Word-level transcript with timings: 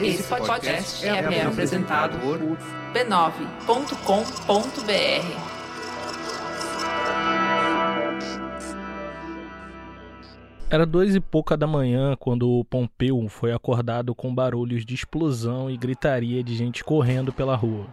Esse 0.00 0.22
podcast 0.24 1.06
é, 1.06 1.08
é 1.08 1.42
apresentado 1.46 2.18
por 2.18 2.38
b9.com.br. 2.92 3.66
Era 10.68 10.84
duas 10.84 11.14
e 11.14 11.20
pouca 11.20 11.56
da 11.56 11.66
manhã 11.66 12.16
quando 12.18 12.50
o 12.50 12.64
Pompeu 12.64 13.26
foi 13.28 13.52
acordado 13.52 14.14
com 14.14 14.34
barulhos 14.34 14.84
de 14.84 14.94
explosão 14.94 15.70
e 15.70 15.76
gritaria 15.76 16.42
de 16.42 16.54
gente 16.54 16.84
correndo 16.84 17.32
pela 17.32 17.56
rua. 17.56 17.86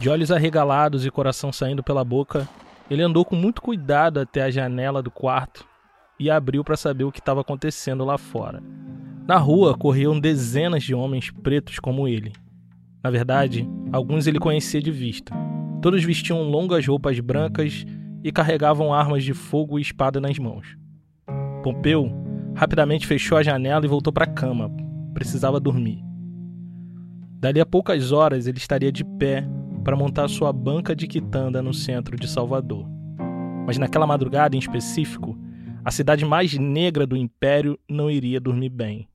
De 0.00 0.08
olhos 0.08 0.32
arregalados 0.32 1.06
e 1.06 1.10
coração 1.10 1.52
saindo 1.52 1.82
pela 1.82 2.04
boca, 2.04 2.48
ele 2.90 3.02
andou 3.02 3.24
com 3.24 3.36
muito 3.36 3.62
cuidado 3.62 4.18
até 4.18 4.42
a 4.42 4.50
janela 4.50 5.02
do 5.02 5.10
quarto 5.10 5.66
e 6.18 6.30
abriu 6.30 6.64
para 6.64 6.76
saber 6.76 7.04
o 7.04 7.12
que 7.12 7.18
estava 7.18 7.40
acontecendo 7.40 8.04
lá 8.04 8.16
fora. 8.16 8.62
Na 9.26 9.36
rua 9.36 9.76
corriam 9.76 10.18
dezenas 10.18 10.82
de 10.82 10.94
homens 10.94 11.30
pretos 11.30 11.78
como 11.78 12.06
ele. 12.06 12.32
Na 13.02 13.10
verdade, 13.10 13.68
alguns 13.92 14.26
ele 14.26 14.38
conhecia 14.38 14.80
de 14.80 14.90
vista. 14.90 15.34
Todos 15.82 16.02
vestiam 16.04 16.42
longas 16.42 16.86
roupas 16.86 17.18
brancas 17.20 17.84
e 18.22 18.32
carregavam 18.32 18.92
armas 18.92 19.24
de 19.24 19.34
fogo 19.34 19.78
e 19.78 19.82
espada 19.82 20.20
nas 20.20 20.38
mãos. 20.38 20.76
Pompeu 21.62 22.10
rapidamente 22.54 23.06
fechou 23.06 23.36
a 23.36 23.42
janela 23.42 23.84
e 23.84 23.88
voltou 23.88 24.12
para 24.12 24.24
a 24.24 24.32
cama. 24.32 24.70
Precisava 25.12 25.60
dormir. 25.60 26.02
Dali 27.38 27.60
a 27.60 27.66
poucas 27.66 28.12
horas 28.12 28.46
ele 28.46 28.58
estaria 28.58 28.90
de 28.90 29.04
pé 29.04 29.46
para 29.84 29.96
montar 29.96 30.26
sua 30.28 30.52
banca 30.52 30.96
de 30.96 31.06
quitanda 31.06 31.62
no 31.62 31.74
centro 31.74 32.16
de 32.16 32.26
Salvador. 32.26 32.88
Mas 33.66 33.78
naquela 33.78 34.06
madrugada 34.06 34.56
em 34.56 34.58
específico, 34.58 35.38
a 35.86 35.90
cidade 35.92 36.24
mais 36.24 36.52
negra 36.58 37.06
do 37.06 37.16
império 37.16 37.78
não 37.88 38.10
iria 38.10 38.40
dormir 38.40 38.70
bem. 38.70 39.08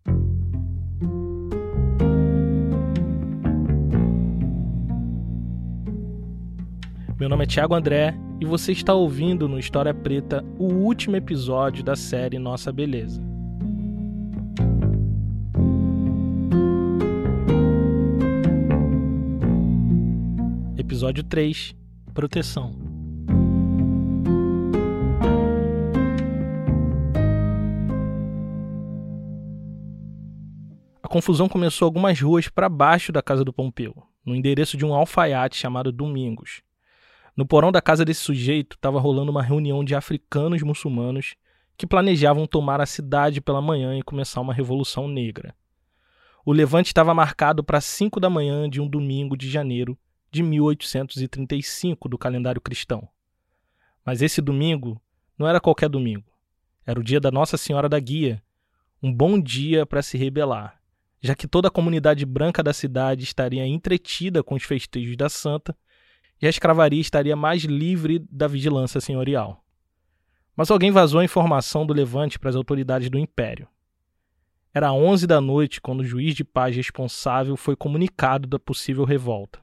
Meu 7.19 7.27
nome 7.27 7.43
é 7.43 7.45
Thiago 7.45 7.75
André 7.75 8.15
e 8.39 8.45
você 8.45 8.71
está 8.71 8.93
ouvindo 8.93 9.49
no 9.49 9.59
História 9.59 9.93
Preta 9.93 10.45
o 10.57 10.63
último 10.63 11.17
episódio 11.17 11.83
da 11.83 11.97
série 11.97 12.39
Nossa 12.39 12.71
Beleza. 12.71 13.21
Episódio 20.77 21.21
3 21.25 21.75
Proteção 22.13 22.90
confusão 31.11 31.49
começou 31.49 31.85
algumas 31.85 32.17
ruas 32.21 32.47
para 32.47 32.69
baixo 32.69 33.11
da 33.11 33.21
casa 33.21 33.43
do 33.43 33.51
Pompeu, 33.51 33.93
no 34.25 34.33
endereço 34.33 34.77
de 34.77 34.85
um 34.85 34.93
alfaiate 34.93 35.57
chamado 35.57 35.91
Domingos. 35.91 36.61
No 37.35 37.45
porão 37.45 37.69
da 37.69 37.81
casa 37.81 38.05
desse 38.05 38.21
sujeito 38.21 38.77
estava 38.77 38.97
rolando 38.97 39.29
uma 39.29 39.43
reunião 39.43 39.83
de 39.83 39.93
africanos 39.93 40.61
muçulmanos 40.61 41.35
que 41.77 41.85
planejavam 41.85 42.47
tomar 42.47 42.79
a 42.79 42.85
cidade 42.85 43.41
pela 43.41 43.61
manhã 43.61 43.97
e 43.97 44.01
começar 44.01 44.39
uma 44.39 44.53
revolução 44.53 45.05
negra. 45.05 45.53
O 46.45 46.53
levante 46.53 46.87
estava 46.87 47.13
marcado 47.13 47.61
para 47.61 47.81
5 47.81 48.17
da 48.17 48.29
manhã 48.29 48.69
de 48.69 48.79
um 48.79 48.87
domingo 48.87 49.35
de 49.35 49.49
janeiro 49.49 49.99
de 50.31 50.41
1835 50.41 52.07
do 52.07 52.17
calendário 52.17 52.61
cristão. 52.61 53.05
Mas 54.05 54.21
esse 54.21 54.41
domingo 54.41 54.99
não 55.37 55.45
era 55.45 55.59
qualquer 55.59 55.89
domingo. 55.89 56.31
Era 56.85 57.01
o 57.01 57.03
dia 57.03 57.19
da 57.19 57.29
Nossa 57.29 57.57
Senhora 57.57 57.89
da 57.89 57.99
Guia, 57.99 58.41
um 59.03 59.13
bom 59.13 59.37
dia 59.37 59.85
para 59.85 60.01
se 60.01 60.17
rebelar 60.17 60.80
já 61.21 61.35
que 61.35 61.47
toda 61.47 61.67
a 61.67 61.71
comunidade 61.71 62.25
branca 62.25 62.63
da 62.63 62.73
cidade 62.73 63.23
estaria 63.23 63.65
entretida 63.65 64.43
com 64.43 64.55
os 64.55 64.63
festejos 64.63 65.15
da 65.15 65.29
santa 65.29 65.77
e 66.41 66.47
a 66.47 66.49
escravaria 66.49 66.99
estaria 66.99 67.35
mais 67.35 67.63
livre 67.63 68.25
da 68.31 68.47
vigilância 68.47 68.99
senhorial. 68.99 69.63
Mas 70.55 70.71
alguém 70.71 70.89
vazou 70.89 71.19
a 71.19 71.23
informação 71.23 71.85
do 71.85 71.93
levante 71.93 72.39
para 72.39 72.49
as 72.49 72.55
autoridades 72.55 73.09
do 73.09 73.19
império. 73.19 73.67
Era 74.73 74.91
11 74.91 75.27
da 75.27 75.39
noite 75.39 75.79
quando 75.79 75.99
o 75.99 76.05
juiz 76.05 76.33
de 76.33 76.43
paz 76.43 76.75
responsável 76.75 77.55
foi 77.55 77.75
comunicado 77.75 78.47
da 78.47 78.57
possível 78.57 79.03
revolta. 79.03 79.59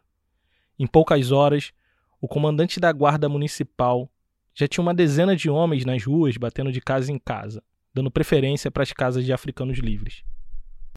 Em 0.78 0.86
poucas 0.86 1.32
horas, 1.32 1.72
o 2.20 2.28
comandante 2.28 2.78
da 2.78 2.92
guarda 2.92 3.28
municipal 3.28 4.08
já 4.54 4.69
tinha 4.69 4.82
uma 4.82 4.94
dezena 4.94 5.34
de 5.34 5.50
homens 5.50 5.84
nas 5.84 6.04
ruas 6.04 6.36
batendo 6.36 6.70
de 6.70 6.80
casa 6.80 7.10
em 7.10 7.19
casa, 7.19 7.62
dando 7.92 8.10
preferência 8.10 8.70
para 8.70 8.82
as 8.82 8.92
casas 8.92 9.25
de 9.25 9.32
africanos 9.32 9.78
livres. 9.78 10.22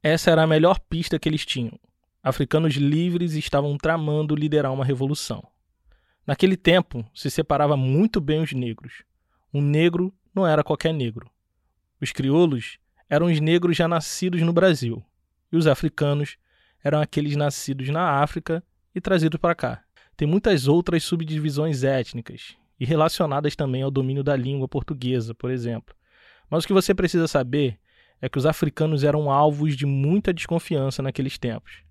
Essa 0.04 0.32
era 0.32 0.42
a 0.42 0.48
melhor 0.48 0.80
pista 0.80 1.20
que 1.20 1.30
eles 1.30 1.46
tinham. 1.46 1.80
Africanos 2.24 2.74
livres 2.74 3.34
estavam 3.34 3.78
tramando 3.78 4.36
liderar 4.36 4.74
uma 4.74 4.84
revolução. 4.84 5.48
Naquele 6.26 6.58
tempo, 6.58 7.06
se 7.14 7.30
separava 7.30 7.78
muito 7.78 8.20
bem 8.20 8.42
os 8.42 8.52
negros. 8.52 9.04
Um 9.54 9.62
negro 9.62 10.12
não 10.34 10.48
era 10.48 10.64
qualquer 10.64 10.92
negro. 10.92 11.30
Os 12.02 12.12
crioulos 12.12 12.80
eram 13.08 13.28
os 13.28 13.40
negros 13.40 13.78
já 13.78 13.88
nascidos 13.88 14.42
no 14.42 14.52
Brasil, 14.52 15.04
e 15.52 15.58
os 15.58 15.68
africanos 15.68 16.38
eram 16.84 17.00
aqueles 17.00 17.36
nascidos 17.36 17.90
na 17.90 18.22
África 18.24 18.64
e 18.96 19.02
trazidos 19.02 19.40
para 19.40 19.54
cá. 19.54 19.84
Tem 20.18 20.28
muitas 20.28 20.68
outras 20.68 21.04
subdivisões 21.04 21.84
étnicas, 21.84 22.56
e 22.80 22.86
relacionadas 22.86 23.56
também 23.56 23.84
ao 23.84 23.92
domínio 23.92 24.24
da 24.24 24.36
língua 24.36 24.68
portuguesa, 24.68 25.36
por 25.36 25.52
exemplo. 25.52 25.96
Mas 26.50 26.64
o 26.64 26.68
que 26.68 26.74
você 26.74 26.96
precisa 26.96 27.28
saber 27.28 27.78
é 28.22 28.30
que 28.30 28.38
os 28.38 28.46
africanos 28.46 29.04
eram 29.04 29.32
alvos 29.32 29.76
de 29.76 29.86
muita 29.86 30.32
desconfiança 30.32 31.02
naqueles 31.02 31.38
tempos. 31.38 31.84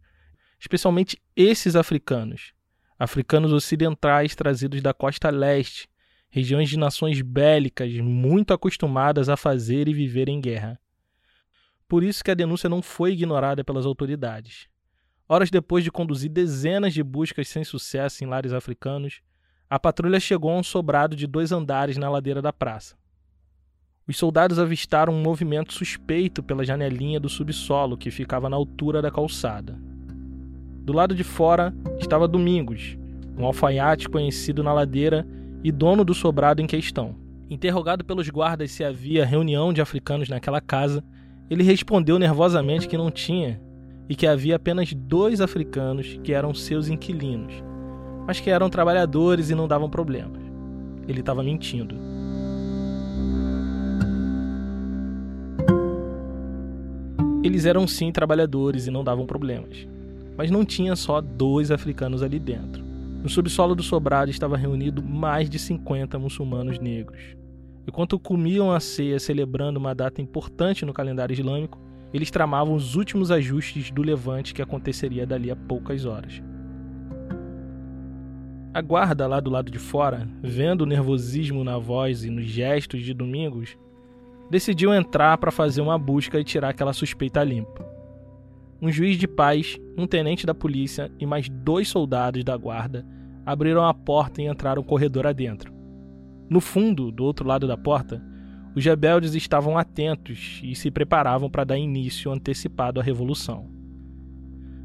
Especialmente 0.59 1.21
esses 1.35 1.75
africanos, 1.75 2.53
africanos 2.99 3.53
ocidentais 3.53 4.35
trazidos 4.35 4.81
da 4.81 4.95
costa 4.95 5.31
leste, 5.31 5.89
regiões 6.31 6.69
de 6.69 6.79
nações 6.79 7.21
bélicas 7.21 7.93
muito 7.97 8.55
acostumadas 8.55 9.29
a 9.29 9.37
fazer 9.37 9.89
e 9.89 9.95
viver 9.95 10.29
em 10.29 10.41
guerra. 10.41 10.79
Por 11.89 12.05
isso 12.05 12.23
que 12.23 12.31
a 12.31 12.35
denúncia 12.35 12.69
não 12.69 12.81
foi 12.81 13.13
ignorada 13.13 13.65
pelas 13.65 13.85
autoridades. 13.85 14.69
Horas 15.29 15.51
depois 15.51 15.83
de 15.83 15.91
conduzir 15.91 16.31
dezenas 16.31 16.95
de 16.95 17.03
buscas 17.03 17.49
sem 17.49 17.65
sucesso 17.65 18.23
em 18.23 18.29
lares 18.29 18.53
africanos, 18.53 19.21
a 19.69 19.79
patrulha 19.79 20.21
chegou 20.21 20.51
a 20.51 20.57
um 20.57 20.63
sobrado 20.63 21.17
de 21.17 21.27
dois 21.27 21.51
andares 21.51 21.97
na 21.97 22.09
ladeira 22.09 22.41
da 22.41 22.53
praça. 22.53 23.00
Os 24.11 24.17
soldados 24.17 24.59
avistaram 24.59 25.13
um 25.13 25.23
movimento 25.23 25.73
suspeito 25.73 26.43
pela 26.43 26.65
janelinha 26.65 27.21
do 27.21 27.29
subsolo 27.29 27.97
que 27.97 28.11
ficava 28.11 28.49
na 28.49 28.57
altura 28.57 29.01
da 29.01 29.09
calçada. 29.09 29.79
Do 30.83 30.93
lado 30.93 31.15
de 31.15 31.23
fora 31.23 31.73
estava 32.01 32.27
Domingos, 32.27 32.99
um 33.39 33.47
alfaiate 33.47 34.09
conhecido 34.09 34.65
na 34.65 34.73
ladeira 34.73 35.25
e 35.63 35.71
dono 35.71 36.05
do 36.05 36.13
sobrado 36.13 36.61
em 36.61 36.67
questão. 36.67 37.15
Interrogado 37.49 38.05
pelos 38.05 38.29
guardas 38.29 38.73
se 38.73 38.83
havia 38.83 39.25
reunião 39.25 39.73
de 39.73 39.81
africanos 39.81 40.29
naquela 40.29 40.61
casa, 40.61 41.05
ele 41.49 41.63
respondeu 41.63 42.19
nervosamente 42.19 42.89
que 42.89 42.99
não 42.99 43.13
tinha 43.13 43.61
e 44.09 44.17
que 44.17 44.27
havia 44.27 44.57
apenas 44.57 44.93
dois 44.93 45.41
africanos 45.41 46.19
que 46.25 46.33
eram 46.33 46.53
seus 46.53 46.89
inquilinos, 46.89 47.63
mas 48.27 48.41
que 48.41 48.51
eram 48.51 48.69
trabalhadores 48.69 49.51
e 49.51 49.55
não 49.55 49.69
davam 49.69 49.89
problemas. 49.89 50.43
Ele 51.07 51.21
estava 51.21 51.45
mentindo. 51.45 52.10
Eles 57.43 57.65
eram 57.65 57.87
sim 57.89 58.13
trabalhadores 58.13 58.87
e 58.87 58.91
não 58.91 59.03
davam 59.03 59.25
problemas. 59.25 59.89
Mas 60.37 60.51
não 60.51 60.63
tinha 60.65 60.95
só 60.95 61.23
dois 61.23 61.71
africanos 61.71 62.23
ali 62.23 62.39
dentro. 62.39 62.85
No 63.23 63.29
subsolo 63.29 63.75
do 63.75 63.83
sobrado 63.83 64.31
estava 64.31 64.59
reunido 64.59 65.03
mais 65.03 65.49
de 65.49 65.59
50 65.59 66.19
muçulmanos 66.19 66.79
negros. 66.79 67.37
Enquanto 67.89 68.19
comiam 68.19 68.71
a 68.71 68.79
ceia 68.79 69.19
celebrando 69.19 69.79
uma 69.79 69.95
data 69.95 70.21
importante 70.21 70.85
no 70.85 70.93
calendário 70.93 71.33
islâmico, 71.33 71.79
eles 72.13 72.31
tramavam 72.31 72.75
os 72.75 72.95
últimos 72.95 73.31
ajustes 73.31 73.91
do 73.91 74.03
levante 74.03 74.53
que 74.53 74.61
aconteceria 74.61 75.27
dali 75.27 75.51
a 75.51 75.57
poucas 75.57 76.05
horas. 76.05 76.43
A 78.73 78.81
guarda 78.81 79.27
lá 79.27 79.41
do 79.41 79.51
lado 79.51 79.71
de 79.71 79.79
fora, 79.79 80.29
vendo 80.43 80.83
o 80.83 80.87
nervosismo 80.87 81.65
na 81.65 81.79
voz 81.79 82.23
e 82.23 82.31
nos 82.31 82.45
gestos 82.45 83.03
de 83.03 83.15
Domingos, 83.15 83.77
decidiu 84.51 84.93
entrar 84.93 85.39
para 85.39 85.53
fazer 85.53 85.81
uma 85.81 85.97
busca 85.97 86.39
e 86.41 86.45
tirar 86.45 86.71
aquela 86.71 86.93
suspeita 86.93 87.43
limpa. 87.45 87.89
Um 88.83 88.91
juiz 88.91 89.17
de 89.17 89.29
paz, 89.29 89.79
um 89.97 90.07
tenente 90.07 90.45
da 90.45 90.55
polícia 90.55 91.11
e 91.19 91.25
mais 91.25 91.49
dois 91.49 91.89
soldados 91.89 92.43
da 92.43 92.57
guarda 92.57 93.07
abriram 93.47 93.87
a 93.87 93.95
porta 93.95 94.43
e 94.43 94.47
entraram 94.47 94.83
corredor 94.83 95.27
adentro. 95.27 95.73
No 96.49 96.61
fundo, 96.61 97.13
do 97.13 97.25
outro 97.25 97.47
lado 97.47 97.69
da 97.69 97.77
porta, 97.77 98.23
os 98.75 98.85
rebeldes 98.85 99.35
estavam 99.35 99.79
atentos 99.79 100.61
e 100.63 100.75
se 100.75 100.91
preparavam 100.91 101.51
para 101.51 101.65
dar 101.65 101.79
início 101.79 102.33
antecipado 102.33 102.99
à 102.99 103.03
revolução. 103.03 103.69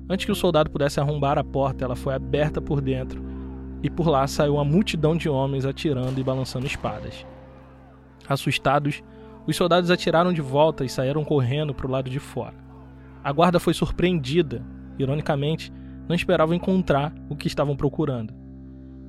Antes 0.07 0.25
que 0.25 0.31
o 0.31 0.35
soldado 0.35 0.69
pudesse 0.69 0.99
arrombar 0.99 1.39
a 1.39 1.43
porta, 1.43 1.83
ela 1.83 1.95
foi 1.95 2.13
aberta 2.13 2.61
por 2.61 2.81
dentro 2.81 3.23
e 3.81 3.89
por 3.89 4.07
lá 4.07 4.27
saiu 4.27 4.55
uma 4.55 4.65
multidão 4.65 5.15
de 5.15 5.29
homens 5.29 5.65
atirando 5.65 6.19
e 6.19 6.23
balançando 6.23 6.65
espadas. 6.65 7.25
Assustados, 8.27 9.03
Os 9.47 9.55
soldados 9.55 9.91
atiraram 9.91 10.33
de 10.33 10.41
volta 10.41 10.83
e 10.83 10.89
saíram 10.89 11.23
correndo 11.23 11.73
para 11.73 11.87
o 11.87 11.91
lado 11.91 12.09
de 12.09 12.19
fora. 12.19 12.55
A 13.23 13.31
guarda 13.31 13.59
foi 13.59 13.73
surpreendida. 13.73 14.63
Ironicamente, 14.97 15.71
não 16.07 16.15
esperavam 16.15 16.55
encontrar 16.55 17.13
o 17.29 17.35
que 17.35 17.47
estavam 17.47 17.75
procurando. 17.75 18.33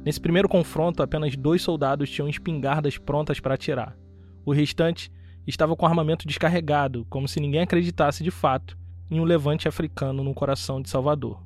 Nesse 0.04 0.20
primeiro 0.20 0.48
confronto, 0.48 1.02
apenas 1.02 1.36
dois 1.36 1.62
soldados 1.62 2.10
tinham 2.10 2.28
espingardas 2.28 2.98
prontas 2.98 3.40
para 3.40 3.54
atirar. 3.54 3.96
O 4.44 4.52
restante 4.52 5.10
estava 5.46 5.74
com 5.74 5.86
armamento 5.86 6.26
descarregado, 6.26 7.06
como 7.10 7.26
se 7.26 7.40
ninguém 7.40 7.62
acreditasse 7.62 8.22
de 8.22 8.30
fato 8.30 8.76
em 9.10 9.20
um 9.20 9.24
levante 9.24 9.68
africano 9.68 10.22
no 10.22 10.34
coração 10.34 10.80
de 10.80 10.88
Salvador. 10.88 11.42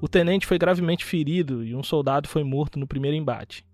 O 0.00 0.08
tenente 0.08 0.46
foi 0.46 0.58
gravemente 0.58 1.04
ferido 1.04 1.64
e 1.64 1.74
um 1.74 1.82
soldado 1.82 2.28
foi 2.28 2.44
morto 2.44 2.78
no 2.78 2.86
primeiro 2.86 3.16
embate. 3.16 3.64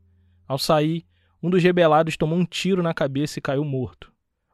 Ao 0.46 0.58
sair, 0.58 1.04
um 1.42 1.50
dos 1.50 1.62
rebelados 1.62 2.16
tomou 2.16 2.38
um 2.38 2.44
tiro 2.44 2.82
na 2.82 2.92
cabeça 2.94 3.38
e 3.38 3.42
caiu 3.42 3.64
morto. 3.64 4.09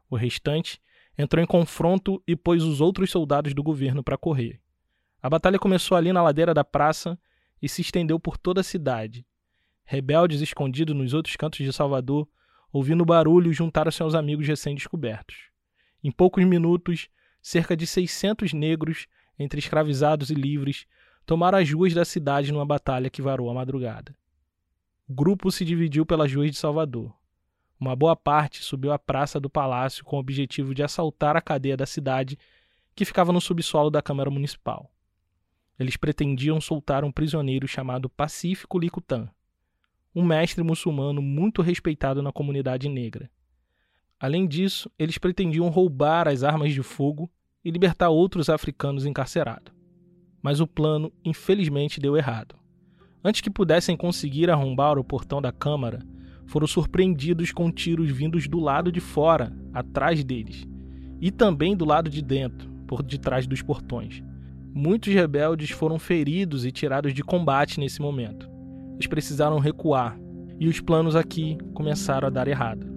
O 0.09 0.17
restante 0.17 0.81
entrou 1.19 1.43
em 1.43 1.47
confronto 1.47 2.23
e 2.27 2.37
pôs 2.37 2.63
os 2.63 2.81
outros 2.81 3.11
soldados 3.11 3.55
do 3.55 3.63
governo 3.63 4.03
para 4.03 4.19
correr. 4.19 4.61
A 5.23 5.31
batalha 5.31 5.59
começou 5.59 5.97
ali 5.97 6.13
na 6.13 6.23
ladeira 6.23 6.53
da 6.53 6.63
praça 6.63 7.19
e 7.61 7.69
se 7.69 7.81
estendeu 7.81 8.21
por 8.21 8.37
toda 8.37 8.61
a 8.61 8.65
cidade. 8.65 9.27
Rebeldes 9.85 10.41
escondidos 10.41 10.95
nos 10.95 11.15
outros 11.15 11.37
cantos 11.37 11.65
de 11.65 11.73
Salvador, 11.73 12.29
ouvindo 12.73 13.05
barulho, 13.05 13.53
juntaram-se 13.53 14.03
aos 14.03 14.15
amigos 14.15 14.47
recém-descobertos. 14.47 15.51
Em 16.03 16.11
poucos 16.11 16.45
minutos, 16.45 17.09
cerca 17.41 17.77
de 17.77 17.87
600 17.87 18.53
negros, 18.53 19.07
entre 19.39 19.59
escravizados 19.59 20.31
e 20.31 20.35
livres, 20.35 20.87
tomaram 21.25 21.59
as 21.59 21.71
ruas 21.71 21.95
da 21.95 22.05
cidade 22.05 22.53
numa 22.53 22.67
batalha 22.67 23.11
que 23.11 23.23
varou 23.23 23.51
a 23.51 23.55
madrugada. 23.55 24.15
O 25.09 25.15
grupo 25.15 25.51
se 25.51 25.65
dividiu 25.65 26.05
pelas 26.05 26.33
ruas 26.33 26.51
de 26.51 26.57
Salvador. 26.57 27.15
Uma 27.79 27.95
boa 27.95 28.17
parte 28.17 28.63
subiu 28.63 28.93
à 28.93 28.99
praça 28.99 29.39
do 29.39 29.51
palácio 29.51 30.05
com 30.05 30.17
o 30.17 30.21
objetivo 30.21 30.75
de 30.75 30.83
assaltar 30.83 31.37
a 31.37 31.43
cadeia 31.43 31.77
da 31.77 31.85
cidade, 31.85 32.39
que 32.95 33.05
ficava 33.05 33.33
no 33.33 33.41
subsolo 33.41 33.91
da 33.91 34.01
Câmara 34.01 34.31
Municipal. 34.31 34.91
Eles 35.79 35.97
pretendiam 35.97 36.59
soltar 36.61 37.05
um 37.05 37.13
prisioneiro 37.13 37.69
chamado 37.69 38.09
Pacífico 38.09 38.79
Licutã, 38.79 39.29
um 40.15 40.25
mestre 40.25 40.65
muçulmano 40.65 41.21
muito 41.21 41.61
respeitado 41.61 42.23
na 42.23 42.33
comunidade 42.33 42.89
negra. 42.89 43.31
Além 44.19 44.47
disso, 44.47 44.91
eles 44.99 45.19
pretendiam 45.19 45.69
roubar 45.69 46.27
as 46.27 46.43
armas 46.43 46.73
de 46.73 46.83
fogo 46.83 47.31
e 47.63 47.71
libertar 47.71 48.09
outros 48.09 48.49
africanos 48.49 49.05
encarcerados. 49.05 49.75
Mas 50.41 50.61
o 50.61 50.67
plano, 50.67 51.13
infelizmente, 51.23 52.01
deu 52.01 52.17
errado. 52.17 52.55
Antes 53.23 53.43
que 53.43 53.51
pudessem 53.51 53.95
conseguir 53.95 54.49
arrombar 54.49 54.99
o 54.99 55.05
portão 55.05 55.43
da 55.43 55.53
câmara, 55.53 55.99
foram 56.47 56.67
surpreendidos 56.67 57.53
com 57.53 57.71
tiros 57.71 58.11
vindos 58.11 58.49
do 58.49 58.61
lado 58.61 58.91
de 58.91 59.01
fora, 59.01 59.53
atrás 59.73 60.23
deles, 60.25 60.67
e 61.21 61.31
também 61.31 61.77
do 61.77 61.85
lado 61.85 62.09
de 62.09 62.23
dentro, 62.23 62.71
por 62.87 63.03
detrás 63.03 63.47
dos 63.47 63.63
portões. 63.63 64.23
Muitos 64.75 65.13
rebeldes 65.13 65.71
foram 65.71 65.99
feridos 65.99 66.65
e 66.65 66.71
tirados 66.71 67.13
de 67.13 67.23
combate 67.23 67.81
nesse 67.81 68.01
momento. 68.01 68.49
Eles 68.95 69.07
precisaram 69.07 69.59
recuar, 69.59 70.19
e 70.59 70.69
os 70.69 70.81
planos 70.81 71.17
aqui 71.17 71.59
começaram 71.75 72.29
a 72.29 72.31
dar 72.31 72.49
errado. 72.49 72.96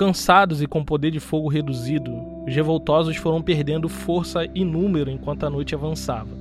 Cansados 0.00 0.62
e 0.62 0.66
com 0.66 0.82
poder 0.82 1.10
de 1.10 1.20
fogo 1.20 1.46
reduzido, 1.46 2.10
os 2.46 2.54
revoltosos 2.54 3.16
foram 3.16 3.42
perdendo 3.42 3.86
força 3.86 4.48
e 4.54 4.64
número 4.64 5.10
enquanto 5.10 5.44
a 5.44 5.50
noite 5.50 5.74
avançava. 5.74 6.34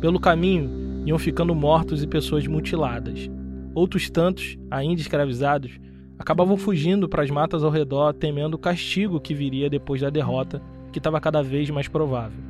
Pelo 0.00 0.18
caminho, 0.18 1.04
iam 1.06 1.16
ficando 1.16 1.54
mortos 1.54 2.02
e 2.02 2.08
pessoas 2.08 2.44
mutiladas. 2.48 3.30
Outros 3.72 4.10
tantos, 4.10 4.58
ainda 4.68 5.00
escravizados, 5.00 5.78
acabavam 6.18 6.56
fugindo 6.56 7.08
para 7.08 7.22
as 7.22 7.30
matas 7.30 7.62
ao 7.62 7.70
redor, 7.70 8.12
temendo 8.14 8.54
o 8.54 8.58
castigo 8.58 9.20
que 9.20 9.32
viria 9.32 9.70
depois 9.70 10.00
da 10.00 10.10
derrota, 10.10 10.60
que 10.92 10.98
estava 10.98 11.20
cada 11.20 11.40
vez 11.40 11.70
mais 11.70 11.86
provável. 11.86 12.42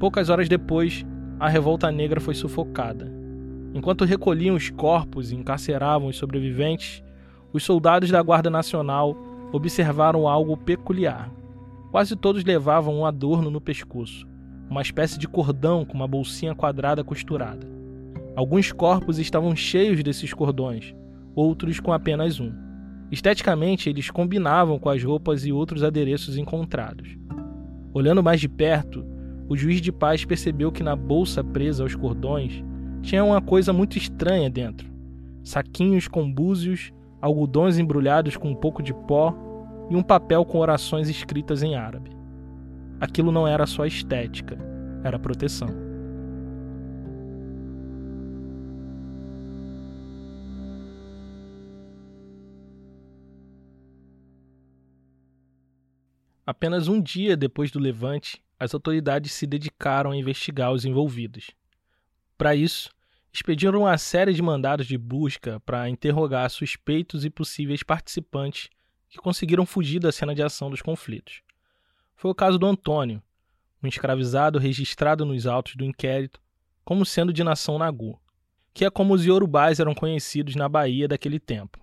Poucas 0.00 0.30
horas 0.30 0.48
depois, 0.48 1.04
a 1.38 1.50
revolta 1.50 1.92
negra 1.92 2.18
foi 2.18 2.32
sufocada. 2.32 3.12
Enquanto 3.74 4.06
recolhiam 4.06 4.56
os 4.56 4.70
corpos 4.70 5.30
e 5.30 5.36
encarceravam 5.36 6.08
os 6.08 6.16
sobreviventes, 6.16 7.04
os 7.52 7.62
soldados 7.62 8.10
da 8.10 8.22
Guarda 8.22 8.48
Nacional 8.48 9.33
observaram 9.56 10.26
algo 10.26 10.56
peculiar. 10.56 11.32
Quase 11.92 12.16
todos 12.16 12.42
levavam 12.42 12.98
um 12.98 13.06
adorno 13.06 13.52
no 13.52 13.60
pescoço, 13.60 14.26
uma 14.68 14.82
espécie 14.82 15.16
de 15.16 15.28
cordão 15.28 15.84
com 15.84 15.94
uma 15.94 16.08
bolsinha 16.08 16.56
quadrada 16.56 17.04
costurada. 17.04 17.64
Alguns 18.34 18.72
corpos 18.72 19.16
estavam 19.16 19.54
cheios 19.54 20.02
desses 20.02 20.34
cordões, 20.34 20.92
outros 21.36 21.78
com 21.78 21.92
apenas 21.92 22.40
um. 22.40 22.52
Esteticamente, 23.12 23.88
eles 23.88 24.10
combinavam 24.10 24.76
com 24.76 24.88
as 24.88 25.04
roupas 25.04 25.46
e 25.46 25.52
outros 25.52 25.84
adereços 25.84 26.36
encontrados. 26.36 27.16
Olhando 27.92 28.24
mais 28.24 28.40
de 28.40 28.48
perto, 28.48 29.06
o 29.48 29.56
juiz 29.56 29.80
de 29.80 29.92
paz 29.92 30.24
percebeu 30.24 30.72
que 30.72 30.82
na 30.82 30.96
bolsa 30.96 31.44
presa 31.44 31.84
aos 31.84 31.94
cordões 31.94 32.64
tinha 33.02 33.22
uma 33.22 33.40
coisa 33.40 33.72
muito 33.72 33.96
estranha 33.96 34.50
dentro: 34.50 34.90
saquinhos 35.44 36.08
com 36.08 36.28
búzios 36.28 36.92
algodões 37.24 37.78
embrulhados 37.78 38.36
com 38.36 38.50
um 38.50 38.54
pouco 38.54 38.82
de 38.82 38.92
pó 38.92 39.34
e 39.88 39.96
um 39.96 40.02
papel 40.02 40.44
com 40.44 40.58
orações 40.58 41.08
escritas 41.08 41.62
em 41.62 41.74
árabe. 41.74 42.10
Aquilo 43.00 43.32
não 43.32 43.48
era 43.48 43.64
só 43.66 43.86
estética, 43.86 44.58
era 45.02 45.18
proteção. 45.18 45.68
Apenas 56.46 56.88
um 56.88 57.00
dia 57.00 57.38
depois 57.38 57.70
do 57.70 57.78
levante, 57.78 58.42
as 58.60 58.74
autoridades 58.74 59.32
se 59.32 59.46
dedicaram 59.46 60.10
a 60.10 60.16
investigar 60.16 60.72
os 60.72 60.84
envolvidos. 60.84 61.52
Para 62.36 62.54
isso, 62.54 62.90
expediram 63.34 63.80
uma 63.80 63.98
série 63.98 64.32
de 64.32 64.40
mandados 64.40 64.86
de 64.86 64.96
busca 64.96 65.58
para 65.66 65.88
interrogar 65.88 66.48
suspeitos 66.48 67.24
e 67.24 67.30
possíveis 67.30 67.82
participantes 67.82 68.70
que 69.08 69.18
conseguiram 69.18 69.66
fugir 69.66 69.98
da 69.98 70.12
cena 70.12 70.32
de 70.32 70.42
ação 70.42 70.70
dos 70.70 70.80
conflitos. 70.80 71.42
Foi 72.14 72.30
o 72.30 72.34
caso 72.34 72.58
do 72.58 72.66
Antônio, 72.66 73.20
um 73.82 73.88
escravizado 73.88 74.60
registrado 74.60 75.24
nos 75.24 75.48
autos 75.48 75.74
do 75.74 75.84
inquérito 75.84 76.40
como 76.84 77.04
sendo 77.04 77.32
de 77.32 77.42
nação 77.42 77.76
Nagu, 77.76 78.20
que 78.72 78.84
é 78.84 78.90
como 78.90 79.12
os 79.12 79.26
iorubás 79.26 79.80
eram 79.80 79.94
conhecidos 79.94 80.54
na 80.54 80.68
Bahia 80.68 81.08
daquele 81.08 81.40
tempo. 81.40 81.80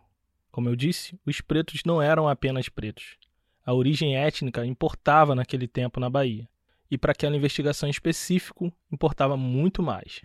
Como 0.51 0.69
eu 0.69 0.75
disse, 0.75 1.19
os 1.25 1.41
pretos 1.41 1.81
não 1.85 2.01
eram 2.01 2.29
apenas 2.29 2.69
pretos. 2.69 3.17
A 3.65 3.73
origem 3.73 4.15
étnica 4.15 4.65
importava 4.65 5.35
naquele 5.35 5.67
tempo 5.67 5.99
na 5.99 6.09
Bahia, 6.09 6.47
e 6.89 6.97
para 6.97 7.11
aquela 7.11 7.35
investigação 7.35 7.89
específica 7.89 8.71
importava 8.89 9.35
muito 9.35 9.83
mais. 9.83 10.21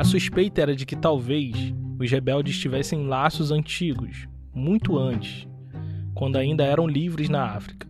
A 0.00 0.04
suspeita 0.04 0.62
era 0.62 0.74
de 0.74 0.86
que 0.86 0.96
talvez 0.96 1.74
os 1.98 2.10
rebeldes 2.10 2.58
tivessem 2.58 3.06
laços 3.06 3.50
antigos, 3.50 4.26
muito 4.54 4.96
antes, 4.96 5.46
quando 6.14 6.36
ainda 6.36 6.64
eram 6.64 6.88
livres 6.88 7.28
na 7.28 7.44
África, 7.44 7.86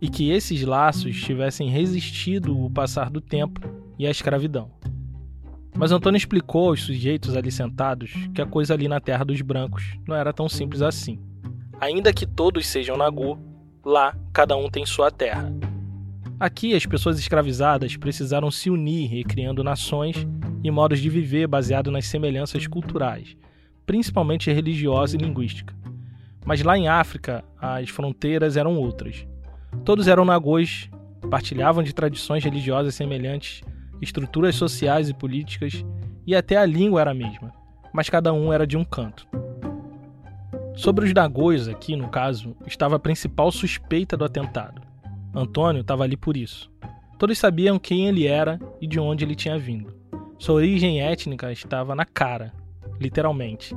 e 0.00 0.08
que 0.08 0.28
esses 0.28 0.64
laços 0.64 1.22
tivessem 1.22 1.70
resistido 1.70 2.60
o 2.60 2.68
passar 2.68 3.10
do 3.10 3.20
tempo 3.20 3.60
e 3.96 4.08
a 4.08 4.10
escravidão. 4.10 4.72
Mas 5.76 5.92
Antônio 5.92 6.18
explicou 6.18 6.70
aos 6.70 6.82
sujeitos 6.82 7.36
ali 7.36 7.52
sentados 7.52 8.10
que 8.34 8.42
a 8.42 8.46
coisa 8.46 8.74
ali 8.74 8.88
na 8.88 8.98
terra 8.98 9.24
dos 9.24 9.40
brancos 9.40 9.84
não 10.08 10.16
era 10.16 10.32
tão 10.32 10.48
simples 10.48 10.82
assim. 10.82 11.20
Ainda 11.80 12.12
que 12.12 12.26
todos 12.26 12.66
sejam 12.66 12.96
Nagu, 12.96 13.38
lá 13.84 14.16
cada 14.32 14.56
um 14.56 14.68
tem 14.68 14.84
sua 14.84 15.12
terra. 15.12 15.48
Aqui 16.40 16.74
as 16.74 16.86
pessoas 16.86 17.20
escravizadas 17.20 17.96
precisaram 17.96 18.50
se 18.50 18.68
unir, 18.68 19.06
recriando 19.06 19.62
nações 19.62 20.26
e 20.62 20.70
modos 20.70 21.00
de 21.00 21.08
viver 21.08 21.46
baseado 21.46 21.90
nas 21.90 22.06
semelhanças 22.06 22.66
culturais, 22.66 23.36
principalmente 23.86 24.52
religiosa 24.52 25.16
e 25.16 25.18
linguística. 25.18 25.74
Mas 26.44 26.62
lá 26.62 26.76
em 26.76 26.88
África, 26.88 27.44
as 27.60 27.88
fronteiras 27.90 28.56
eram 28.56 28.76
outras. 28.76 29.26
Todos 29.84 30.08
eram 30.08 30.24
nagôs, 30.24 30.90
partilhavam 31.30 31.82
de 31.82 31.94
tradições 31.94 32.44
religiosas 32.44 32.94
semelhantes, 32.94 33.62
estruturas 34.00 34.54
sociais 34.54 35.08
e 35.08 35.14
políticas, 35.14 35.84
e 36.26 36.34
até 36.34 36.56
a 36.56 36.66
língua 36.66 37.00
era 37.00 37.10
a 37.10 37.14
mesma, 37.14 37.52
mas 37.92 38.08
cada 38.08 38.32
um 38.32 38.52
era 38.52 38.66
de 38.66 38.76
um 38.76 38.84
canto. 38.84 39.26
Sobre 40.74 41.04
os 41.04 41.12
nagôs, 41.12 41.68
aqui 41.68 41.94
no 41.94 42.08
caso, 42.08 42.56
estava 42.66 42.96
a 42.96 42.98
principal 42.98 43.52
suspeita 43.52 44.16
do 44.16 44.24
atentado. 44.24 44.80
Antônio 45.34 45.82
estava 45.82 46.04
ali 46.04 46.16
por 46.16 46.36
isso. 46.36 46.70
Todos 47.18 47.38
sabiam 47.38 47.78
quem 47.78 48.06
ele 48.08 48.26
era 48.26 48.58
e 48.80 48.86
de 48.86 48.98
onde 48.98 49.24
ele 49.24 49.34
tinha 49.34 49.58
vindo. 49.58 49.99
Sua 50.40 50.54
origem 50.54 51.02
étnica 51.02 51.52
estava 51.52 51.94
na 51.94 52.06
cara, 52.06 52.50
literalmente. 52.98 53.74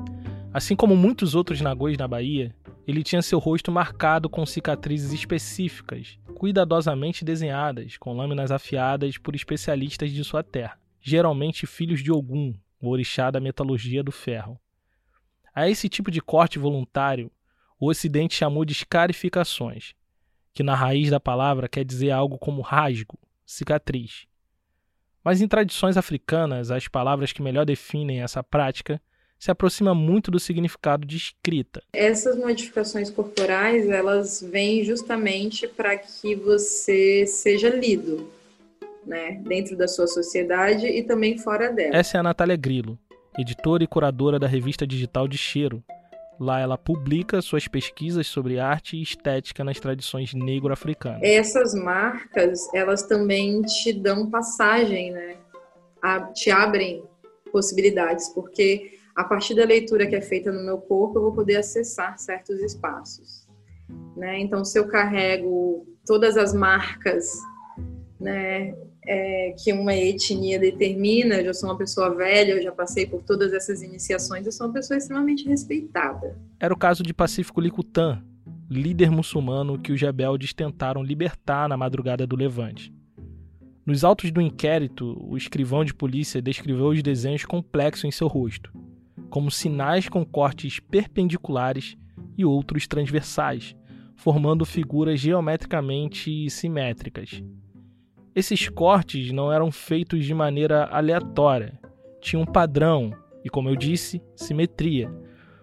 Assim 0.54 0.78
como 0.78 0.96
muitos 0.96 1.36
outros 1.36 1.60
nagôs 1.60 1.98
na 1.98 2.08
Bahia, 2.08 2.56
ele 2.88 3.04
tinha 3.04 3.22
seu 3.22 3.38
rosto 3.38 3.70
marcado 3.70 4.30
com 4.30 4.46
cicatrizes 4.46 5.12
específicas, 5.12 6.18
cuidadosamente 6.36 7.26
desenhadas 7.26 7.98
com 7.98 8.16
lâminas 8.16 8.50
afiadas 8.50 9.18
por 9.18 9.36
especialistas 9.36 10.10
de 10.10 10.24
sua 10.24 10.42
terra, 10.42 10.80
geralmente 11.02 11.68
filhos 11.68 12.02
de 12.02 12.14
Ogum, 12.14 12.54
o 12.80 12.88
orixá 12.88 13.30
da 13.30 13.42
metalurgia 13.42 14.02
do 14.02 14.14
ferro. 14.14 14.58
A 15.54 15.70
esse 15.70 15.90
tipo 15.90 16.10
de 16.10 16.22
corte 16.22 16.58
voluntário, 16.58 17.30
o 17.78 17.90
Ocidente 17.90 18.36
chamou 18.36 18.64
de 18.64 18.72
escarificações, 18.72 19.96
que 20.54 20.64
na 20.64 20.76
raiz 20.76 21.10
da 21.10 21.20
palavra 21.20 21.68
quer 21.68 21.84
dizer 21.84 22.12
algo 22.12 22.38
como 22.38 22.62
rasgo, 22.62 23.20
cicatriz. 23.46 24.28
Mas 25.24 25.42
em 25.42 25.48
tradições 25.48 25.96
africanas, 25.96 26.70
as 26.70 26.88
palavras 26.88 27.32
que 27.32 27.42
melhor 27.42 27.66
definem 27.66 28.22
essa 28.22 28.44
prática 28.44 29.02
se 29.40 29.52
aproxima 29.52 29.94
muito 29.94 30.32
do 30.32 30.40
significado 30.40 31.06
de 31.06 31.18
escrita. 31.18 31.82
Essas 31.94 32.38
modificações 32.38 33.10
corporais, 33.10 33.90
elas 33.90 34.42
vêm 34.42 34.84
justamente 34.84 35.68
para 35.68 35.98
que 35.98 36.36
você 36.36 37.26
seja 37.26 37.70
lido, 37.70 38.30
né, 39.06 39.42
dentro 39.46 39.76
da 39.76 39.88
sua 39.88 40.08
sociedade 40.08 40.88
e 40.88 41.04
também 41.04 41.38
fora 41.38 41.72
dela. 41.72 41.96
Essa 41.96 42.18
é 42.18 42.20
a 42.20 42.24
Natália 42.24 42.56
Grillo, 42.56 42.98
editora 43.38 43.84
e 43.84 43.88
curadora 43.88 44.40
da 44.40 44.48
revista 44.48 44.88
digital 44.88 45.28
de 45.28 45.38
Cheiro. 45.38 45.84
Lá 46.40 46.60
ela 46.60 46.78
publica 46.78 47.42
suas 47.42 47.68
pesquisas 47.68 48.28
sobre 48.28 48.60
arte 48.60 48.98
e 48.98 49.02
estética 49.02 49.64
nas 49.64 49.80
tradições 49.80 50.34
negro-africanas. 50.34 51.22
Essas 51.22 51.74
marcas, 51.74 52.74
elas 52.74 53.04
também 53.04 53.62
te 53.62 53.94
dão 53.94 54.30
passagem, 54.30 55.12
né? 55.12 55.38
te 56.34 56.52
abrem 56.52 57.04
possibilidades, 57.52 58.30
porque 58.30 58.98
a 59.16 59.24
partir 59.24 59.56
da 59.56 59.64
leitura 59.64 60.08
que 60.08 60.16
é 60.16 60.22
feita 60.22 60.52
no 60.52 60.64
meu 60.64 60.80
corpo, 60.80 61.18
eu 61.18 61.22
vou 61.22 61.34
poder 61.34 61.58
acessar 61.58 62.18
certos 62.18 62.60
espaços. 62.60 63.48
Né? 64.18 64.40
Então, 64.40 64.66
se 64.66 64.78
eu 64.78 64.88
carrego 64.88 65.86
todas 66.06 66.36
as 66.36 66.54
marcas 66.54 67.32
né, 68.20 68.76
é, 69.06 69.56
que 69.64 69.72
uma 69.74 69.94
etnia 69.94 70.60
determina, 70.60 71.36
eu 71.36 71.46
já 71.46 71.54
sou 71.54 71.70
uma 71.70 71.78
pessoa 71.78 72.14
velha, 72.16 72.54
eu 72.54 72.62
já 72.62 72.72
passei 72.72 73.06
por 73.06 73.22
todas 73.24 73.54
essas 73.54 73.82
iniciações, 73.82 74.46
eu 74.46 74.52
sou 74.52 74.68
uma 74.68 74.74
pessoa 74.74 74.98
extremamente 74.98 75.48
respeitada. 75.48 76.38
Era 76.60 76.74
o 76.74 76.78
caso 76.78 77.04
de 77.04 77.14
Pacífico 77.14 77.62
Licutan, 77.62 78.24
líder 78.70 79.12
muçulmano 79.12 79.80
que 79.80 79.92
os 79.92 80.02
rebeldes 80.02 80.54
tentaram 80.54 81.04
libertar 81.04 81.68
na 81.68 81.78
madrugada 81.78 82.26
do 82.26 82.36
Levante. 82.36 82.94
Nos 83.86 84.04
autos 84.04 84.32
do 84.32 84.40
inquérito, 84.40 85.18
o 85.20 85.36
escrivão 85.36 85.84
de 85.84 85.94
polícia 85.94 86.42
descreveu 86.42 86.88
os 86.88 87.04
desenhos 87.04 87.44
complexos 87.44 88.06
em 88.06 88.12
seu 88.12 88.28
rosto 88.28 88.72
como 89.34 89.50
sinais 89.50 90.08
com 90.08 90.24
cortes 90.24 90.80
perpendiculares 90.80 91.98
e 92.38 92.46
outros 92.46 92.86
transversais, 92.86 93.76
formando 94.16 94.64
figuras 94.64 95.20
geometricamente 95.20 96.48
simétricas. 96.52 97.44
Esses 98.36 98.68
cortes 98.68 99.32
não 99.32 99.52
eram 99.52 99.72
feitos 99.72 100.26
de 100.26 100.34
maneira 100.34 100.86
aleatória, 100.86 101.80
tinham 102.20 102.42
um 102.42 102.46
padrão 102.46 103.14
e, 103.44 103.50
como 103.50 103.70
eu 103.70 103.76
disse, 103.76 104.24
simetria, 104.36 105.12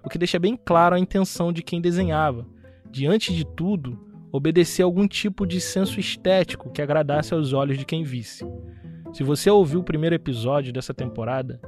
o 0.04 0.08
que 0.08 0.18
deixa 0.18 0.38
bem 0.38 0.56
claro 0.56 0.94
a 0.94 0.98
intenção 0.98 1.52
de 1.52 1.62
quem 1.62 1.80
desenhava, 1.80 2.46
de 2.88 3.06
antes 3.06 3.34
de 3.34 3.44
tudo, 3.44 3.98
obedecer 4.32 4.82
algum 4.82 5.08
tipo 5.08 5.46
de 5.46 5.60
senso 5.60 5.98
estético 5.98 6.70
que 6.70 6.80
agradasse 6.80 7.34
aos 7.34 7.52
olhos 7.52 7.76
de 7.76 7.84
quem 7.84 8.04
visse. 8.04 8.46
Se 9.12 9.24
você 9.24 9.50
ouviu 9.50 9.80
o 9.80 9.84
primeiro 9.84 10.14
episódio 10.14 10.72
dessa 10.72 10.94
temporada, 10.94 11.60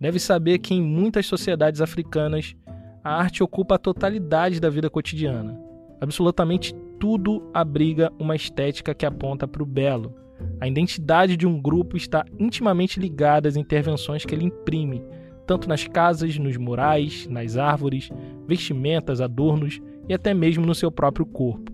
deve 0.00 0.20
saber 0.20 0.58
que 0.58 0.72
em 0.72 0.80
muitas 0.80 1.26
sociedades 1.26 1.80
africanas 1.80 2.54
a 3.02 3.16
arte 3.16 3.42
ocupa 3.42 3.74
a 3.74 3.78
totalidade 3.78 4.60
da 4.60 4.70
vida 4.70 4.88
cotidiana. 4.88 5.58
Absolutamente 6.00 6.74
tudo 7.00 7.50
abriga 7.52 8.12
uma 8.18 8.36
estética 8.36 8.94
que 8.94 9.04
aponta 9.04 9.48
para 9.48 9.62
o 9.62 9.66
belo. 9.66 10.14
A 10.60 10.68
identidade 10.68 11.36
de 11.36 11.46
um 11.46 11.60
grupo 11.60 11.96
está 11.96 12.24
intimamente 12.38 12.98
ligada 12.98 13.48
às 13.48 13.56
intervenções 13.56 14.24
que 14.24 14.34
ele 14.34 14.44
imprime, 14.44 15.02
tanto 15.46 15.68
nas 15.68 15.86
casas, 15.86 16.38
nos 16.38 16.56
murais, 16.56 17.26
nas 17.28 17.56
árvores, 17.56 18.10
vestimentas, 18.46 19.20
adornos 19.20 19.80
e 20.08 20.14
até 20.14 20.32
mesmo 20.32 20.64
no 20.64 20.74
seu 20.74 20.90
próprio 20.90 21.26
corpo. 21.26 21.72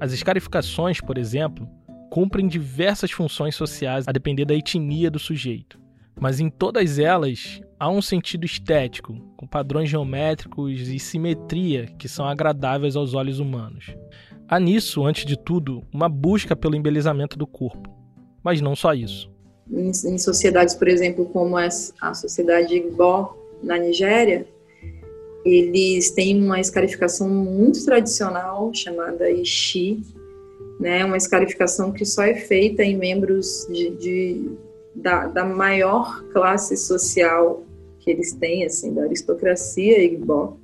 As 0.00 0.12
escarificações, 0.12 1.00
por 1.00 1.16
exemplo, 1.16 1.68
cumprem 2.10 2.48
diversas 2.48 3.10
funções 3.10 3.54
sociais 3.54 4.06
a 4.06 4.12
depender 4.12 4.44
da 4.44 4.54
etnia 4.54 5.10
do 5.10 5.18
sujeito. 5.18 5.80
Mas 6.20 6.40
em 6.40 6.50
todas 6.50 6.98
elas, 6.98 7.60
há 7.78 7.88
um 7.88 8.02
sentido 8.02 8.44
estético, 8.44 9.14
com 9.36 9.46
padrões 9.46 9.88
geométricos 9.88 10.88
e 10.88 10.98
simetria 10.98 11.86
que 11.98 12.08
são 12.08 12.26
agradáveis 12.26 12.96
aos 12.96 13.14
olhos 13.14 13.38
humanos. 13.38 13.96
Há 14.48 14.60
nisso, 14.60 15.04
antes 15.06 15.24
de 15.24 15.36
tudo, 15.36 15.82
uma 15.92 16.08
busca 16.08 16.54
pelo 16.54 16.76
embelezamento 16.76 17.38
do 17.38 17.46
corpo. 17.46 18.01
Mas 18.42 18.60
não 18.60 18.74
só 18.74 18.92
isso. 18.94 19.30
Em, 19.70 19.88
em 19.90 20.18
sociedades, 20.18 20.74
por 20.74 20.88
exemplo, 20.88 21.26
como 21.26 21.56
a 21.56 22.14
sociedade 22.14 22.74
Igbo, 22.74 23.36
na 23.62 23.78
Nigéria, 23.78 24.46
eles 25.44 26.10
têm 26.10 26.42
uma 26.42 26.60
escarificação 26.60 27.28
muito 27.28 27.84
tradicional 27.84 28.72
chamada 28.74 29.30
Ishi, 29.30 30.02
né? 30.78 31.04
uma 31.04 31.16
escarificação 31.16 31.92
que 31.92 32.04
só 32.04 32.22
é 32.22 32.34
feita 32.34 32.82
em 32.82 32.96
membros 32.96 33.66
de, 33.70 33.90
de 33.90 34.50
da, 34.94 35.26
da 35.26 35.44
maior 35.44 36.22
classe 36.32 36.76
social 36.76 37.64
que 38.00 38.10
eles 38.10 38.32
têm, 38.32 38.64
assim, 38.64 38.92
da 38.92 39.04
aristocracia 39.04 40.02
Igbo. 40.02 40.58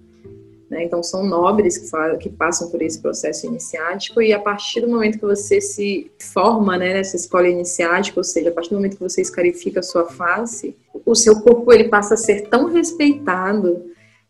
Né? 0.70 0.84
Então, 0.84 1.02
são 1.02 1.24
nobres 1.24 1.78
que, 1.78 2.16
que, 2.18 2.28
passam 2.28 2.70
por 2.70 2.82
esse 2.82 3.00
processo 3.00 3.46
iniciático 3.46 4.20
e 4.20 4.32
a 4.32 4.38
partir 4.38 4.80
do 4.82 4.88
momento 4.88 5.18
que 5.18 5.24
você 5.24 5.60
se 5.60 6.10
forma 6.18 6.76
né, 6.76 6.94
nessa 6.94 7.16
escola 7.16 7.48
iniciática, 7.48 8.20
ou 8.20 8.24
seja, 8.24 8.50
a 8.50 8.52
partir 8.52 8.70
do 8.70 8.76
momento 8.76 8.96
que 8.96 9.02
você 9.02 9.22
escarifica 9.22 9.80
a 9.80 9.82
sua 9.82 10.04
face, 10.06 10.76
o 11.06 11.14
seu 11.14 11.40
corpo 11.40 11.72
ele 11.72 11.88
passa 11.88 12.14
a 12.14 12.18
ser 12.18 12.48
tão 12.48 12.66
respeitado 12.66 13.82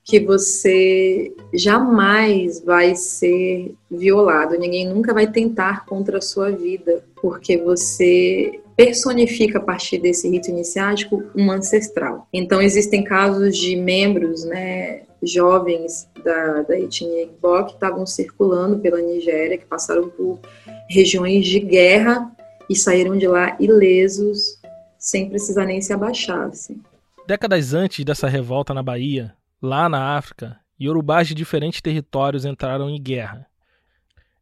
que 0.04 0.20
você 0.20 1.34
jamais 1.52 2.60
vai 2.60 2.94
ser 2.94 3.74
violado, 3.90 4.58
ninguém 4.58 4.88
nunca 4.88 5.12
vai 5.12 5.30
tentar 5.30 5.84
contra 5.84 6.16
a 6.16 6.22
sua 6.22 6.50
vida, 6.50 7.04
porque 7.20 7.58
você 7.58 8.58
personifica 8.74 9.58
a 9.58 9.62
partir 9.62 9.98
desse 9.98 10.30
rito 10.30 10.48
iniciático 10.48 11.24
um 11.36 11.50
ancestral. 11.50 12.26
Então 12.32 12.62
existem 12.62 13.04
casos 13.04 13.58
de 13.58 13.76
membros, 13.76 14.44
né, 14.44 15.02
jovens 15.22 16.08
da, 16.24 16.62
da 16.62 16.78
etnia 16.78 17.24
Igbo 17.24 17.64
que 17.66 17.72
estavam 17.74 18.06
circulando 18.06 18.78
pela 18.78 19.00
Nigéria, 19.00 19.58
que 19.58 19.66
passaram 19.66 20.08
por 20.08 20.40
regiões 20.88 21.46
de 21.46 21.60
guerra 21.60 22.30
e 22.68 22.76
saíram 22.76 23.16
de 23.16 23.26
lá 23.26 23.56
ilesos, 23.58 24.60
sem 24.98 25.28
precisar 25.28 25.64
nem 25.64 25.80
se 25.80 25.92
abaixar. 25.92 26.48
Assim. 26.48 26.80
Décadas 27.26 27.74
antes 27.74 28.04
dessa 28.04 28.28
revolta 28.28 28.72
na 28.72 28.82
Bahia, 28.82 29.34
lá 29.60 29.88
na 29.88 30.16
África, 30.16 30.58
Yorubás 30.80 31.28
de 31.28 31.34
diferentes 31.34 31.80
territórios 31.80 32.44
entraram 32.44 32.88
em 32.88 33.00
guerra 33.00 33.48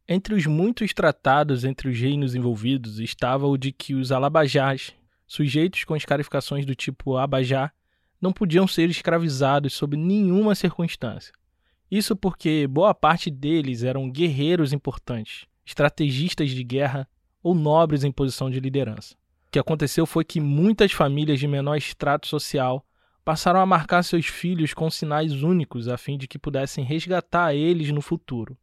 entre 0.07 0.33
os 0.33 0.45
muitos 0.45 0.93
tratados 0.93 1.65
entre 1.65 1.89
os 1.89 1.99
reinos 1.99 2.33
envolvidos 2.33 2.99
estava 2.99 3.45
o 3.45 3.57
de 3.57 3.73
que 3.73 3.93
os 3.93 4.11
alabajás, 4.11 4.93
sujeitos 5.27 5.83
com 5.83 5.95
escarificações 5.95 6.65
do 6.65 6.73
tipo 6.73 7.17
abajá, 7.17 7.71
não 8.21 8.33
podiam 8.33 8.67
ser 8.67 8.89
escravizados 8.89 9.73
sob 9.73 9.95
nenhuma 9.95 10.55
circunstância. 10.55 11.33
Isso 11.89 12.15
porque 12.15 12.67
boa 12.67 12.93
parte 12.93 13.29
deles 13.29 13.83
eram 13.83 14.09
guerreiros 14.09 14.73
importantes, 14.73 15.45
estrategistas 15.65 16.51
de 16.51 16.63
guerra 16.63 17.07
ou 17.41 17.55
nobres 17.55 18.03
em 18.03 18.11
posição 18.11 18.49
de 18.49 18.59
liderança. 18.59 19.15
O 19.47 19.51
que 19.51 19.59
aconteceu 19.59 20.05
foi 20.05 20.25
que 20.25 20.41
muitas 20.41 20.91
famílias 20.91 21.39
de 21.39 21.47
menor 21.47 21.77
extrato 21.77 22.27
social 22.27 22.85
passaram 23.23 23.59
a 23.59 23.65
marcar 23.65 24.03
seus 24.03 24.25
filhos 24.25 24.73
com 24.73 24.89
sinais 24.89 25.43
únicos 25.43 25.87
a 25.87 25.97
fim 25.97 26.17
de 26.17 26.27
que 26.27 26.39
pudessem 26.39 26.83
resgatar 26.83 27.53
eles 27.53 27.91
no 27.91 28.01
futuro 28.01 28.57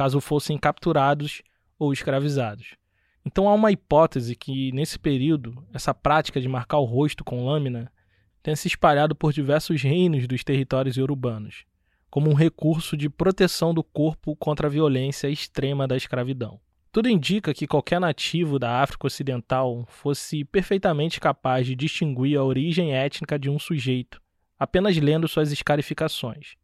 caso 0.00 0.18
fossem 0.18 0.56
capturados 0.56 1.42
ou 1.78 1.92
escravizados. 1.92 2.74
Então 3.22 3.46
há 3.46 3.52
uma 3.52 3.70
hipótese 3.70 4.34
que, 4.34 4.72
nesse 4.72 4.98
período, 4.98 5.62
essa 5.74 5.92
prática 5.92 6.40
de 6.40 6.48
marcar 6.48 6.78
o 6.78 6.84
rosto 6.84 7.22
com 7.22 7.44
lâmina 7.44 7.92
tenha 8.42 8.56
se 8.56 8.68
espalhado 8.68 9.14
por 9.14 9.32
diversos 9.32 9.82
reinos 9.82 10.26
dos 10.26 10.42
territórios 10.42 10.96
urbanos, 10.96 11.64
como 12.08 12.30
um 12.30 12.34
recurso 12.34 12.96
de 12.96 13.08
proteção 13.08 13.72
do 13.72 13.82
corpo 13.82 14.34
contra 14.36 14.66
a 14.66 14.70
violência 14.70 15.28
extrema 15.28 15.86
da 15.86 15.96
escravidão. 15.96 16.60
Tudo 16.92 17.08
indica 17.08 17.54
que 17.54 17.66
qualquer 17.66 18.00
nativo 18.00 18.58
da 18.58 18.82
África 18.82 19.06
Ocidental 19.06 19.86
fosse 19.88 20.44
perfeitamente 20.44 21.20
capaz 21.20 21.66
de 21.66 21.76
distinguir 21.76 22.36
a 22.38 22.44
origem 22.44 22.92
étnica 22.94 23.38
de 23.38 23.48
um 23.48 23.58
sujeito 23.58 24.20
apenas 24.60 24.94
lendo 24.98 25.26
suas 25.26 25.50
escarificações. 25.50 26.56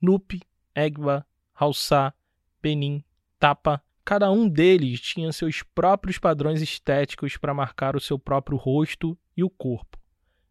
Nupe, 0.00 0.40
Egba, 0.72 1.26
Haussá, 1.52 2.14
Benin, 2.62 3.02
Tapa, 3.40 3.82
cada 4.04 4.30
um 4.30 4.48
deles 4.48 5.00
tinha 5.00 5.32
seus 5.32 5.60
próprios 5.74 6.16
padrões 6.16 6.62
estéticos 6.62 7.36
para 7.36 7.52
marcar 7.52 7.96
o 7.96 8.00
seu 8.00 8.20
próprio 8.20 8.56
rosto 8.56 9.18
e 9.36 9.42
o 9.42 9.50
corpo. 9.50 9.98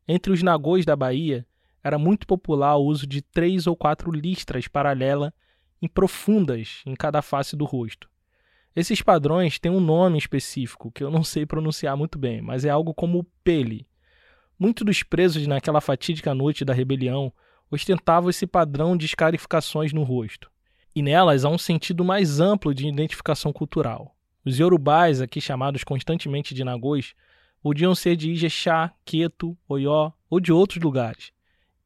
Entre 0.07 0.31
os 0.31 0.43
nagôs 0.43 0.85
da 0.85 0.95
Bahia, 0.95 1.45
era 1.83 1.97
muito 1.97 2.25
popular 2.27 2.75
o 2.75 2.85
uso 2.85 3.05
de 3.05 3.21
três 3.21 3.67
ou 3.67 3.75
quatro 3.75 4.11
listras 4.11 4.67
paralelas 4.67 5.31
e 5.81 5.89
profundas 5.89 6.81
em 6.85 6.95
cada 6.95 7.21
face 7.21 7.55
do 7.55 7.65
rosto. 7.65 8.09
Esses 8.75 9.01
padrões 9.01 9.59
têm 9.59 9.71
um 9.71 9.79
nome 9.79 10.17
específico 10.17 10.91
que 10.91 11.03
eu 11.03 11.11
não 11.11 11.23
sei 11.23 11.45
pronunciar 11.45 11.95
muito 11.95 12.17
bem, 12.17 12.41
mas 12.41 12.65
é 12.65 12.69
algo 12.69 12.93
como 12.93 13.25
pele. 13.43 13.85
Muitos 14.57 14.85
dos 14.85 15.03
presos 15.03 15.45
naquela 15.45 15.81
fatídica 15.81 16.33
noite 16.33 16.65
da 16.65 16.73
rebelião 16.73 17.31
ostentavam 17.69 18.29
esse 18.29 18.47
padrão 18.47 18.95
de 18.97 19.05
escarificações 19.05 19.93
no 19.93 20.03
rosto. 20.03 20.49
E 20.95 21.01
nelas 21.01 21.43
há 21.43 21.49
um 21.49 21.57
sentido 21.57 22.03
mais 22.03 22.39
amplo 22.39 22.73
de 22.73 22.87
identificação 22.87 23.51
cultural. 23.51 24.15
Os 24.45 24.57
yorubais, 24.59 25.21
aqui 25.21 25.39
chamados 25.41 25.83
constantemente 25.83 26.53
de 26.53 26.63
nagôs, 26.63 27.13
podiam 27.63 27.95
ser 27.95 28.17
de 28.17 28.29
Ijexá, 28.31 28.91
Queto, 29.05 29.57
Oió 29.69 30.11
ou 30.29 30.41
de 30.41 30.51
outros 30.51 30.83
lugares. 30.83 31.31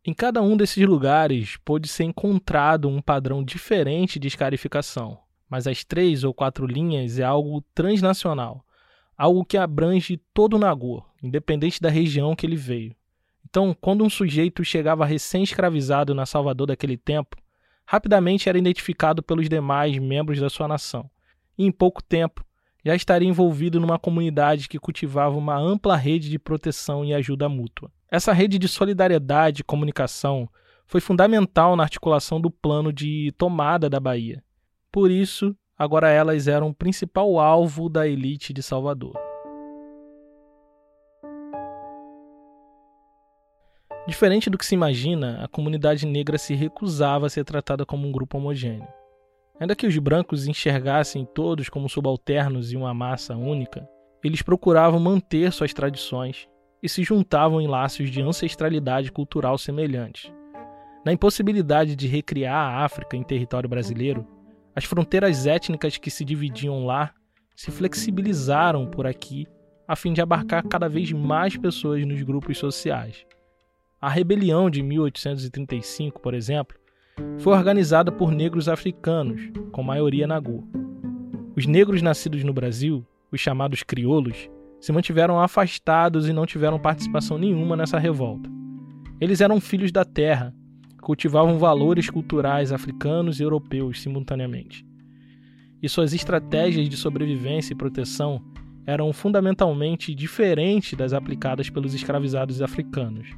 Em 0.04 0.12
cada 0.12 0.42
um 0.42 0.58
desses 0.58 0.84
lugares 0.88 1.58
pôde 1.64 1.88
ser 1.88 2.06
encontrado 2.06 2.90
um 2.90 3.00
padrão 3.00 3.44
diferente 3.44 4.18
de 4.18 4.28
escarificação, 4.28 5.20
mas 5.48 5.68
as 5.68 5.84
três 5.84 6.24
ou 6.24 6.34
quatro 6.34 6.66
linhas 6.66 7.20
é 7.20 7.24
algo 7.24 7.64
transnacional, 7.76 8.66
algo 9.16 9.46
que 9.46 9.56
abrange 9.56 10.18
todo 10.34 10.56
o 10.56 10.60
Nagô, 10.60 11.06
independente 11.22 11.80
da 11.80 11.92
região 11.92 12.36
que 12.36 12.48
ele 12.48 12.56
veio. 12.56 12.96
Então, 13.48 13.76
quando 13.80 14.04
um 14.04 14.10
sujeito 14.10 14.64
chegava 14.64 15.06
recém-escravizado 15.06 16.16
na 16.16 16.26
Salvador 16.26 16.68
daquele 16.68 16.98
tempo, 16.98 17.38
rapidamente 17.86 18.50
era 18.50 18.58
identificado 18.58 19.22
pelos 19.22 19.48
demais 19.48 19.96
membros 20.00 20.40
da 20.40 20.50
sua 20.50 20.68
nação, 20.68 21.08
e 21.56 21.66
em 21.66 21.72
pouco 21.72 22.02
tempo 22.02 22.47
já 22.88 22.96
estaria 22.96 23.28
envolvido 23.28 23.82
numa 23.82 24.00
comunidade 24.00 24.70
que 24.70 24.80
cultivava 24.80 25.36
uma 25.36 25.58
ampla 25.58 25.98
rede 25.98 26.30
de 26.30 26.40
proteção 26.40 27.04
e 27.04 27.14
ajuda 27.14 27.50
mútua. 27.50 27.92
Essa 28.10 28.32
rede 28.32 28.58
de 28.58 28.66
solidariedade 28.66 29.60
e 29.60 29.64
comunicação 29.66 30.48
foi 30.86 31.02
fundamental 31.02 31.76
na 31.76 31.84
articulação 31.84 32.40
do 32.40 32.50
plano 32.50 32.94
de 32.94 33.34
tomada 33.38 33.90
da 33.90 34.00
Bahia. 34.00 34.42
Por 34.90 35.12
isso, 35.12 35.54
agora 35.78 36.10
elas 36.10 36.48
eram 36.48 36.70
o 36.70 36.74
principal 36.74 37.38
alvo 37.42 37.90
da 37.90 38.08
elite 38.08 38.54
de 38.54 38.64
Salvador. 38.64 39.20
Diferente 44.08 44.50
do 44.50 44.58
que 44.58 44.66
se 44.66 44.76
imagina, 44.76 45.44
a 45.44 45.50
comunidade 45.50 46.06
negra 46.06 46.38
se 46.38 46.56
recusava 46.56 47.26
a 47.26 47.30
ser 47.30 47.44
tratada 47.44 47.86
como 47.86 48.08
um 48.08 48.14
grupo 48.14 48.38
homogêneo. 48.38 48.88
Ainda 49.60 49.76
que 49.76 49.88
os 49.88 49.98
brancos 49.98 50.48
enxergassem 50.48 51.26
todos 51.26 51.68
como 51.70 51.90
subalternos 51.90 52.72
e 52.72 52.78
uma 52.78 52.94
massa 52.94 53.36
única, 53.36 53.88
eles 54.24 54.42
procuravam 54.42 55.00
manter 55.00 55.52
suas 55.52 55.74
tradições 55.74 56.48
e 56.82 56.88
se 56.88 57.04
juntavam 57.04 57.60
em 57.60 57.68
laços 57.68 58.10
de 58.12 58.22
ancestralidade 58.22 59.12
cultural 59.12 59.58
semelhantes. 59.58 60.32
Na 61.04 61.12
impossibilidade 61.12 61.96
de 61.96 62.08
recriar 62.08 62.56
a 62.56 62.84
África 62.84 63.16
em 63.16 63.24
território 63.24 63.70
brasileiro, 63.70 64.28
as 64.76 64.84
fronteiras 64.84 65.48
étnicas 65.48 65.98
que 65.98 66.12
se 66.12 66.24
dividiam 66.24 66.86
lá 66.86 67.14
se 67.56 67.72
flexibilizaram 67.72 68.86
por 68.86 69.08
aqui 69.08 69.48
a 69.88 69.96
fim 69.96 70.14
de 70.14 70.22
abarcar 70.22 70.68
cada 70.68 70.88
vez 70.88 71.12
mais 71.12 71.56
pessoas 71.58 72.06
nos 72.06 72.22
grupos 72.22 72.58
sociais. 72.58 73.26
A 74.00 74.10
rebelião 74.10 74.70
de 74.70 74.84
1835, 74.84 76.22
por 76.22 76.34
exemplo, 76.34 76.78
foi 77.40 77.54
organizada 77.54 78.12
por 78.12 78.32
negros 78.32 78.68
africanos, 78.68 79.42
com 79.72 79.84
maioria 79.84 80.28
nagô. 80.28 80.64
Os 81.56 81.66
negros 81.66 82.02
nascidos 82.02 82.44
no 82.44 82.54
Brasil, 82.54 83.06
os 83.32 83.40
chamados 83.40 83.84
crioulos, 83.84 84.50
se 84.80 84.92
mantiveram 84.92 85.40
afastados 85.40 86.28
e 86.28 86.34
não 86.34 86.46
tiveram 86.46 86.80
participação 86.80 87.38
nenhuma 87.38 87.76
nessa 87.76 87.98
revolta. 87.98 88.50
Eles 89.20 89.42
eram 89.42 89.60
filhos 89.60 89.92
da 89.92 90.06
terra, 90.06 90.54
cultivavam 91.02 91.58
valores 91.58 92.10
culturais 92.10 92.72
africanos 92.72 93.40
e 93.40 93.44
europeus 93.44 94.02
simultaneamente. 94.02 94.86
E 95.82 95.90
suas 95.90 96.14
estratégias 96.14 96.90
de 96.90 96.98
sobrevivência 96.98 97.74
e 97.74 97.78
proteção 97.78 98.42
eram 98.86 99.12
fundamentalmente 99.12 100.14
diferentes 100.14 100.98
das 100.98 101.14
aplicadas 101.14 101.70
pelos 101.70 101.94
escravizados 101.94 102.62
africanos 102.62 103.36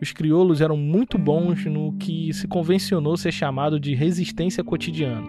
os 0.00 0.12
crioulos 0.12 0.60
eram 0.60 0.76
muito 0.76 1.18
bons 1.18 1.64
no 1.64 1.92
que 1.94 2.32
se 2.32 2.46
convencionou 2.46 3.16
ser 3.16 3.32
chamado 3.32 3.80
de 3.80 3.94
resistência 3.94 4.62
cotidiana. 4.62 5.26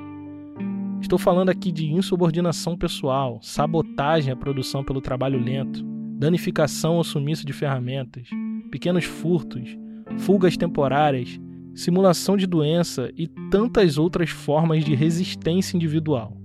Estou 1.01 1.17
falando 1.17 1.49
aqui 1.49 1.71
de 1.71 1.91
insubordinação 1.91 2.77
pessoal, 2.77 3.39
sabotagem 3.41 4.31
à 4.31 4.35
produção 4.35 4.83
pelo 4.83 5.01
trabalho 5.01 5.41
lento, 5.41 5.83
danificação 6.17 6.97
ou 6.97 7.03
sumiço 7.03 7.45
de 7.45 7.53
ferramentas, 7.53 8.27
pequenos 8.69 9.05
furtos, 9.05 9.77
fugas 10.17 10.57
temporárias, 10.57 11.39
simulação 11.73 12.35
de 12.35 12.45
doença 12.45 13.09
e 13.15 13.27
tantas 13.49 13.97
outras 13.97 14.29
formas 14.29 14.83
de 14.83 14.93
resistência 14.93 15.77
individual. 15.77 16.37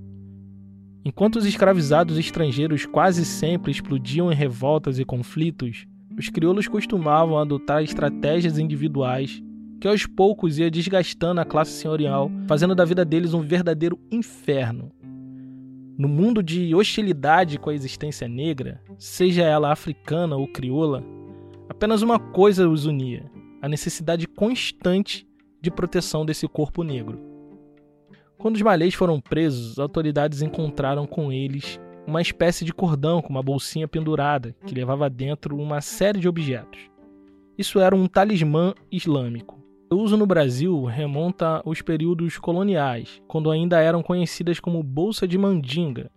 Enquanto 1.04 1.36
os 1.36 1.44
escravizados 1.44 2.16
estrangeiros 2.16 2.86
quase 2.86 3.24
sempre 3.24 3.70
explodiam 3.70 4.32
em 4.32 4.34
revoltas 4.34 4.98
e 4.98 5.04
conflitos, 5.04 5.84
os 6.16 6.28
crioulos 6.28 6.68
costumavam 6.68 7.38
adotar 7.38 7.82
estratégias 7.82 8.58
individuais 8.58 9.42
que 9.80 9.88
aos 9.88 10.06
poucos 10.06 10.58
ia 10.58 10.70
desgastando 10.70 11.40
a 11.40 11.44
classe 11.44 11.72
senhorial, 11.72 12.30
fazendo 12.46 12.74
da 12.74 12.84
vida 12.84 13.04
deles 13.04 13.34
um 13.34 13.42
verdadeiro 13.42 13.98
inferno. 14.10 14.90
No 15.98 16.08
mundo 16.08 16.42
de 16.42 16.74
hostilidade 16.74 17.58
com 17.58 17.70
a 17.70 17.74
existência 17.74 18.26
negra, 18.26 18.80
seja 18.98 19.42
ela 19.42 19.70
africana 19.70 20.36
ou 20.36 20.48
crioula, 20.48 21.04
apenas 21.68 22.02
uma 22.02 22.18
coisa 22.18 22.68
os 22.68 22.86
unia: 22.86 23.30
a 23.60 23.68
necessidade 23.68 24.26
constante 24.26 25.28
de 25.60 25.70
proteção 25.70 26.24
desse 26.24 26.48
corpo 26.48 26.82
negro. 26.82 27.20
Quando 28.38 28.56
os 28.56 28.62
malês 28.62 28.94
foram 28.94 29.20
presos, 29.20 29.72
as 29.72 29.78
autoridades 29.78 30.42
encontraram 30.42 31.06
com 31.06 31.32
eles 31.32 31.78
uma 32.06 32.20
espécie 32.20 32.64
de 32.64 32.72
cordão 32.72 33.22
com 33.22 33.30
uma 33.30 33.42
bolsinha 33.42 33.88
pendurada 33.88 34.54
que 34.66 34.74
levava 34.74 35.08
dentro 35.08 35.56
uma 35.56 35.80
série 35.80 36.20
de 36.20 36.28
objetos. 36.28 36.78
Isso 37.56 37.78
era 37.78 37.94
um 37.94 38.06
talismã 38.06 38.74
islâmico. 38.90 39.62
O 39.90 39.96
uso 39.96 40.16
no 40.16 40.26
Brasil 40.26 40.84
remonta 40.84 41.62
aos 41.64 41.80
períodos 41.80 42.36
coloniais, 42.38 43.22
quando 43.28 43.50
ainda 43.50 43.80
eram 43.80 44.02
conhecidas 44.02 44.58
como 44.58 44.82
bolsa 44.82 45.28
de 45.28 45.38
mandinga. 45.38 46.10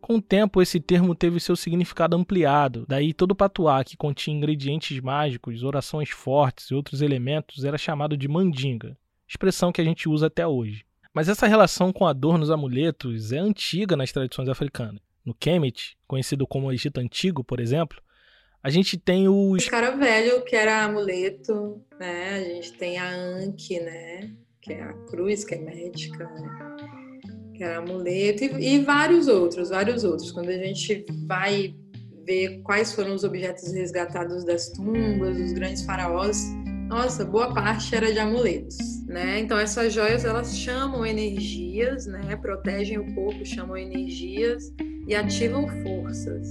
Com 0.00 0.16
o 0.16 0.22
tempo, 0.22 0.60
esse 0.60 0.80
termo 0.80 1.14
teve 1.14 1.38
seu 1.38 1.54
significado 1.54 2.16
ampliado, 2.16 2.84
daí 2.88 3.12
todo 3.12 3.36
patuá 3.36 3.84
que 3.84 3.96
continha 3.96 4.36
ingredientes 4.36 4.98
mágicos, 5.00 5.62
orações 5.62 6.10
fortes 6.10 6.70
e 6.70 6.74
outros 6.74 7.02
elementos 7.02 7.64
era 7.64 7.78
chamado 7.78 8.16
de 8.16 8.26
mandinga, 8.26 8.96
expressão 9.28 9.70
que 9.70 9.80
a 9.80 9.84
gente 9.84 10.08
usa 10.08 10.26
até 10.26 10.46
hoje. 10.46 10.87
Mas 11.14 11.28
essa 11.28 11.46
relação 11.46 11.92
com 11.92 12.06
adornos 12.06 12.50
amuletos 12.50 13.32
é 13.32 13.38
antiga 13.38 13.96
nas 13.96 14.12
tradições 14.12 14.48
africanas. 14.48 15.00
No 15.24 15.34
Kemet, 15.34 15.96
conhecido 16.06 16.46
como 16.46 16.72
Egito 16.72 17.00
Antigo, 17.00 17.44
por 17.44 17.60
exemplo, 17.60 18.00
a 18.62 18.70
gente 18.70 18.96
tem 18.96 19.28
os. 19.28 19.66
O 19.66 19.70
cara 19.70 19.90
velho, 19.90 20.44
que 20.44 20.56
era 20.56 20.84
amuleto, 20.84 21.82
né? 21.98 22.34
A 22.34 22.40
gente 22.40 22.72
tem 22.74 22.98
a 22.98 23.10
Anki, 23.10 23.80
né? 23.80 24.30
Que 24.60 24.72
é 24.72 24.82
a 24.82 24.92
cruz, 24.92 25.44
que 25.44 25.54
é 25.54 25.58
médica, 25.58 26.24
né? 26.24 26.76
Que 27.54 27.62
era 27.62 27.78
amuleto, 27.78 28.44
e, 28.44 28.74
e 28.74 28.84
vários 28.84 29.28
outros, 29.28 29.70
vários 29.70 30.04
outros. 30.04 30.30
Quando 30.32 30.48
a 30.48 30.58
gente 30.58 31.04
vai 31.26 31.74
ver 32.26 32.60
quais 32.62 32.92
foram 32.92 33.14
os 33.14 33.24
objetos 33.24 33.72
resgatados 33.72 34.44
das 34.44 34.68
tumbas, 34.70 35.36
dos 35.36 35.52
grandes 35.52 35.84
faraós, 35.84 36.44
nossa, 36.88 37.22
boa 37.22 37.52
parte 37.52 37.94
era 37.94 38.10
de 38.10 38.18
amuletos, 38.18 39.04
né? 39.06 39.38
Então 39.40 39.58
essas 39.58 39.92
joias 39.92 40.24
elas 40.24 40.56
chamam 40.56 41.04
energias, 41.04 42.06
né? 42.06 42.34
Protegem 42.36 42.98
o 42.98 43.14
corpo, 43.14 43.44
chamam 43.44 43.76
energias 43.76 44.72
e 45.06 45.14
ativam 45.14 45.68
forças. 45.82 46.48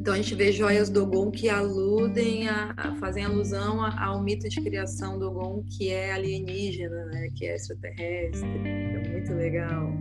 Então 0.00 0.14
a 0.14 0.16
gente 0.16 0.34
vê 0.34 0.50
joias 0.50 0.90
do 0.90 1.04
Ogon 1.04 1.30
que 1.30 1.48
aludem 1.48 2.48
a, 2.48 2.74
a 2.76 2.96
fazem 2.96 3.24
alusão 3.24 3.80
ao 3.84 4.20
mito 4.20 4.48
de 4.48 4.60
criação 4.60 5.16
do 5.16 5.28
Ogon 5.28 5.62
que 5.70 5.90
é 5.90 6.12
alienígena, 6.12 7.06
né? 7.06 7.28
Que 7.36 7.46
é 7.46 7.54
extraterrestre. 7.54 8.48
É 8.48 9.08
muito 9.12 9.32
legal. 9.32 9.92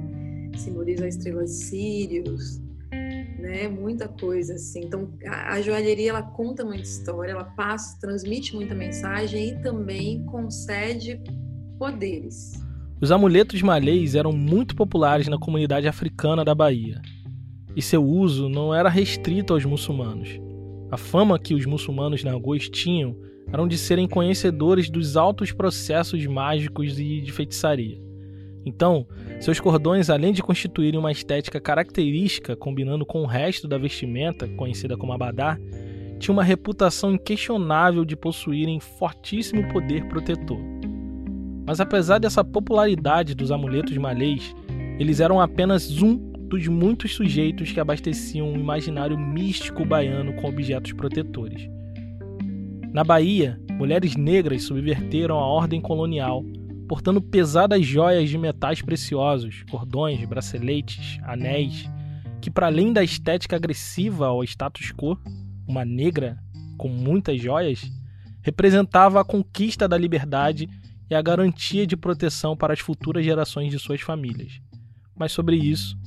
Simboliza 0.55 1.05
a 1.05 1.07
estrela 1.07 1.45
Sirius 1.45 2.66
né? 3.37 3.67
Muita 3.67 4.07
coisa 4.07 4.53
assim. 4.53 4.81
Então, 4.85 5.09
a, 5.25 5.61
joalheria 5.61 6.09
ela 6.09 6.21
conta 6.21 6.65
muita 6.65 6.83
história, 6.83 7.31
ela 7.31 7.43
passa, 7.43 7.99
transmite 7.99 8.55
muita 8.55 8.73
mensagem 8.73 9.49
e 9.49 9.61
também 9.61 10.23
concede 10.25 11.21
poderes. 11.77 12.53
Os 12.99 13.11
amuletos 13.11 13.61
malês 13.61 14.15
eram 14.15 14.31
muito 14.31 14.75
populares 14.75 15.27
na 15.27 15.37
comunidade 15.37 15.87
africana 15.87 16.43
da 16.43 16.55
Bahia. 16.55 16.99
E 17.75 17.81
seu 17.81 18.03
uso 18.03 18.49
não 18.49 18.73
era 18.73 18.89
restrito 18.89 19.53
aos 19.53 19.63
muçulmanos. 19.63 20.39
A 20.89 20.97
fama 20.97 21.37
que 21.37 21.53
os 21.53 21.65
muçulmanos 21.65 22.23
nagôs 22.23 22.69
tinham 22.69 23.15
eram 23.53 23.67
de 23.67 23.77
serem 23.77 24.07
conhecedores 24.07 24.89
dos 24.89 25.15
altos 25.15 25.51
processos 25.51 26.25
mágicos 26.25 26.99
e 26.99 27.21
de 27.21 27.31
feitiçaria. 27.31 28.06
Então, 28.67 29.07
seus 29.39 29.61
cordões, 29.61 30.09
além 30.09 30.33
de 30.33 30.43
constituírem 30.43 30.99
uma 30.99 31.11
estética 31.11 31.57
característica, 31.57 32.53
combinando 32.53 33.05
com 33.05 33.21
o 33.21 33.25
resto 33.25 33.65
da 33.65 33.77
vestimenta, 33.77 34.45
conhecida 34.49 34.97
como 34.97 35.13
abadá, 35.13 35.57
tinham 36.19 36.35
uma 36.35 36.43
reputação 36.43 37.13
inquestionável 37.13 38.03
de 38.03 38.17
possuírem 38.17 38.77
fortíssimo 38.79 39.71
poder 39.71 40.05
protetor. 40.09 40.59
Mas 41.65 41.79
apesar 41.79 42.19
dessa 42.19 42.43
popularidade 42.43 43.33
dos 43.33 43.51
amuletos 43.51 43.95
malês, 43.97 44.53
eles 44.99 45.21
eram 45.21 45.39
apenas 45.39 46.01
um 46.01 46.17
dos 46.49 46.67
muitos 46.67 47.13
sujeitos 47.13 47.71
que 47.71 47.79
abasteciam 47.79 48.51
o 48.51 48.59
imaginário 48.59 49.17
místico 49.17 49.85
baiano 49.85 50.33
com 50.33 50.49
objetos 50.49 50.91
protetores. 50.91 51.69
Na 52.91 53.03
Bahia, 53.03 53.59
mulheres 53.71 54.15
negras 54.15 54.63
subverteram 54.63 55.37
a 55.37 55.45
ordem 55.45 55.79
colonial, 55.79 56.43
portando 56.87 57.21
pesadas 57.21 57.85
joias 57.85 58.29
de 58.29 58.37
metais 58.37 58.81
preciosos, 58.81 59.63
cordões, 59.69 60.23
braceletes, 60.25 61.19
anéis, 61.23 61.89
que, 62.41 62.49
para 62.49 62.67
além 62.67 62.93
da 62.93 63.03
estética 63.03 63.55
agressiva 63.55 64.27
ao 64.27 64.43
status 64.43 64.91
quo, 64.91 65.17
uma 65.67 65.83
negra 65.83 66.37
com 66.77 66.87
muitas 66.87 67.41
joias, 67.41 67.91
representava 68.41 69.19
a 69.19 69.25
conquista 69.25 69.87
da 69.87 69.97
liberdade 69.97 70.69
e 71.09 71.15
a 71.15 71.21
garantia 71.21 71.85
de 71.85 71.97
proteção 71.97 72.55
para 72.55 72.73
as 72.73 72.79
futuras 72.79 73.25
gerações 73.25 73.71
de 73.71 73.79
suas 73.79 74.01
famílias. 74.01 74.61
Mas 75.15 75.31
sobre 75.31 75.57
isso 75.57 75.97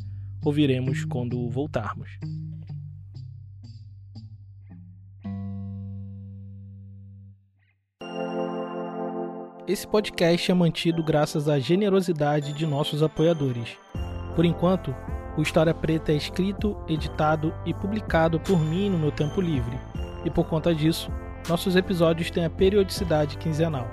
ouviremos 0.42 1.04
quando 1.04 1.48
voltarmos. 1.50 2.08
Esse 9.70 9.86
podcast 9.86 10.50
é 10.50 10.52
mantido 10.52 11.00
graças 11.00 11.48
à 11.48 11.56
generosidade 11.60 12.52
de 12.52 12.66
nossos 12.66 13.04
apoiadores. 13.04 13.78
Por 14.34 14.44
enquanto, 14.44 14.92
o 15.38 15.42
História 15.42 15.72
Preta 15.72 16.10
é 16.10 16.16
escrito, 16.16 16.76
editado 16.88 17.54
e 17.64 17.72
publicado 17.72 18.40
por 18.40 18.58
mim 18.58 18.90
no 18.90 18.98
meu 18.98 19.12
tempo 19.12 19.40
livre, 19.40 19.78
e 20.24 20.28
por 20.28 20.48
conta 20.48 20.74
disso, 20.74 21.08
nossos 21.48 21.76
episódios 21.76 22.32
têm 22.32 22.44
a 22.44 22.50
periodicidade 22.50 23.38
quinzenal. 23.38 23.86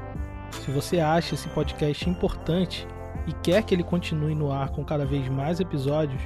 Se 0.65 0.71
você 0.71 0.99
acha 0.99 1.35
esse 1.35 1.47
podcast 1.49 2.09
importante 2.09 2.87
e 3.27 3.33
quer 3.33 3.61
que 3.61 3.75
ele 3.75 3.83
continue 3.83 4.33
no 4.33 4.51
ar 4.51 4.69
com 4.69 4.83
cada 4.83 5.05
vez 5.05 5.29
mais 5.29 5.59
episódios, 5.59 6.23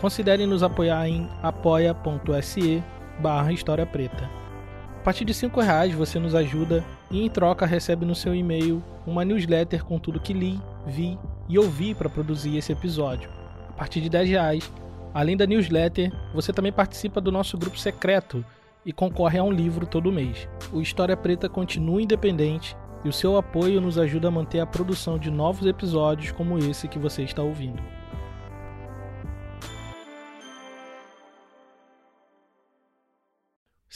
considere 0.00 0.46
nos 0.46 0.62
apoiar 0.62 1.08
em 1.08 1.28
apoia.se 1.42 2.84
barra 3.18 3.52
História 3.52 3.84
Preta. 3.84 4.45
Partir 5.06 5.24
de 5.24 5.32
R$ 5.32 5.62
reais 5.62 5.94
você 5.94 6.18
nos 6.18 6.34
ajuda 6.34 6.84
e 7.12 7.24
em 7.24 7.30
troca 7.30 7.64
recebe 7.64 8.04
no 8.04 8.12
seu 8.12 8.34
e-mail 8.34 8.82
uma 9.06 9.24
newsletter 9.24 9.84
com 9.84 10.00
tudo 10.00 10.18
que 10.18 10.32
li, 10.32 10.60
vi 10.84 11.16
e 11.48 11.56
ouvi 11.56 11.94
para 11.94 12.08
produzir 12.08 12.56
esse 12.56 12.72
episódio. 12.72 13.30
A 13.68 13.72
partir 13.72 14.00
de 14.00 14.08
R$ 14.08 14.24
reais, 14.24 14.68
além 15.14 15.36
da 15.36 15.46
newsletter, 15.46 16.12
você 16.34 16.52
também 16.52 16.72
participa 16.72 17.20
do 17.20 17.30
nosso 17.30 17.56
grupo 17.56 17.78
secreto 17.78 18.44
e 18.84 18.92
concorre 18.92 19.38
a 19.38 19.44
um 19.44 19.52
livro 19.52 19.86
todo 19.86 20.10
mês. 20.10 20.48
O 20.72 20.80
História 20.80 21.16
Preta 21.16 21.48
continua 21.48 22.02
independente 22.02 22.76
e 23.04 23.08
o 23.08 23.12
seu 23.12 23.36
apoio 23.36 23.80
nos 23.80 23.98
ajuda 23.98 24.26
a 24.26 24.32
manter 24.32 24.58
a 24.58 24.66
produção 24.66 25.20
de 25.20 25.30
novos 25.30 25.68
episódios 25.68 26.32
como 26.32 26.58
esse 26.58 26.88
que 26.88 26.98
você 26.98 27.22
está 27.22 27.44
ouvindo. 27.44 27.80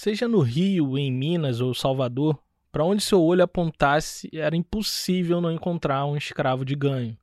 Seja 0.02 0.26
no 0.26 0.40
Rio, 0.40 0.96
em 0.96 1.12
Minas 1.12 1.60
ou 1.60 1.74
Salvador, 1.74 2.38
para 2.72 2.82
onde 2.82 3.02
seu 3.02 3.22
olho 3.22 3.44
apontasse 3.44 4.30
era 4.32 4.56
impossível 4.56 5.42
não 5.42 5.52
encontrar 5.52 6.06
um 6.06 6.16
escravo 6.16 6.64
de 6.64 6.74
ganho. 6.74 7.18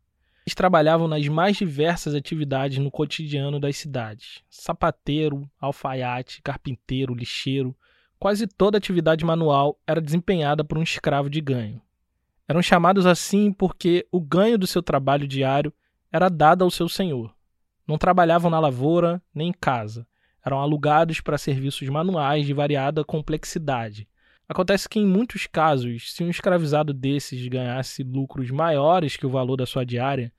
Eles 0.46 0.54
trabalhavam 0.54 1.08
nas 1.08 1.28
mais 1.28 1.58
diversas 1.58 2.14
atividades 2.14 2.78
no 2.78 2.92
cotidiano 2.92 3.60
das 3.60 3.78
cidades: 3.78 4.44
sapateiro, 4.48 5.50
alfaiate, 5.60 6.40
carpinteiro, 6.44 7.16
lixeiro. 7.16 7.76
Quase 8.20 8.46
toda 8.46 8.78
atividade 8.78 9.26
manual 9.26 9.80
era 9.88 10.00
desempenhada 10.00 10.64
por 10.64 10.78
um 10.78 10.84
escravo 10.84 11.32
de 11.32 11.42
ganho. 11.42 11.82
Eram 12.48 12.62
chamados 12.62 13.08
assim 13.08 13.52
porque 13.52 14.06
o 14.12 14.22
ganho 14.22 14.56
do 14.56 14.68
seu 14.68 14.84
trabalho 14.84 15.28
diário 15.28 15.74
era 16.12 16.30
dado 16.30 16.64
ao 16.64 16.70
seu 16.70 16.88
senhor. 16.88 17.34
Não 17.88 17.98
trabalhavam 17.98 18.52
na 18.52 18.60
lavoura 18.60 19.20
nem 19.34 19.50
em 19.50 19.54
casa 19.60 20.06
eram 20.48 20.60
alugados 20.60 21.22
para 21.22 21.38
serviços 21.38 21.88
manuais 21.90 22.46
de 22.46 22.54
variada 22.54 23.04
complexidade. 23.04 24.08
Acontece 24.50 24.88
que, 24.88 25.00
em 25.00 25.06
muitos 25.06 25.46
casos, 25.46 26.14
se 26.14 26.24
um 26.24 26.30
escravizado 26.30 26.94
desses 26.94 27.48
ganhasse 27.48 28.02
lucros 28.02 28.50
maiores 28.50 29.18
que 29.18 29.26
o 29.26 29.30
valor 29.30 29.58
da 29.58 29.66
sua 29.66 29.86
diária, 29.86 30.32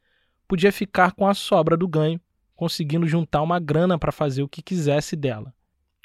podia 0.49 0.73
ficar 0.73 1.13
com 1.13 1.29
a 1.29 1.35
sobra 1.35 1.77
do 1.77 1.87
ganho, 1.87 2.21
conseguindo 2.57 3.07
juntar 3.07 3.43
uma 3.43 3.61
grana 3.61 3.99
para 3.99 4.11
fazer 4.11 4.43
o 4.43 4.49
que 4.49 4.63
quisesse 4.63 5.15
dela 5.15 5.53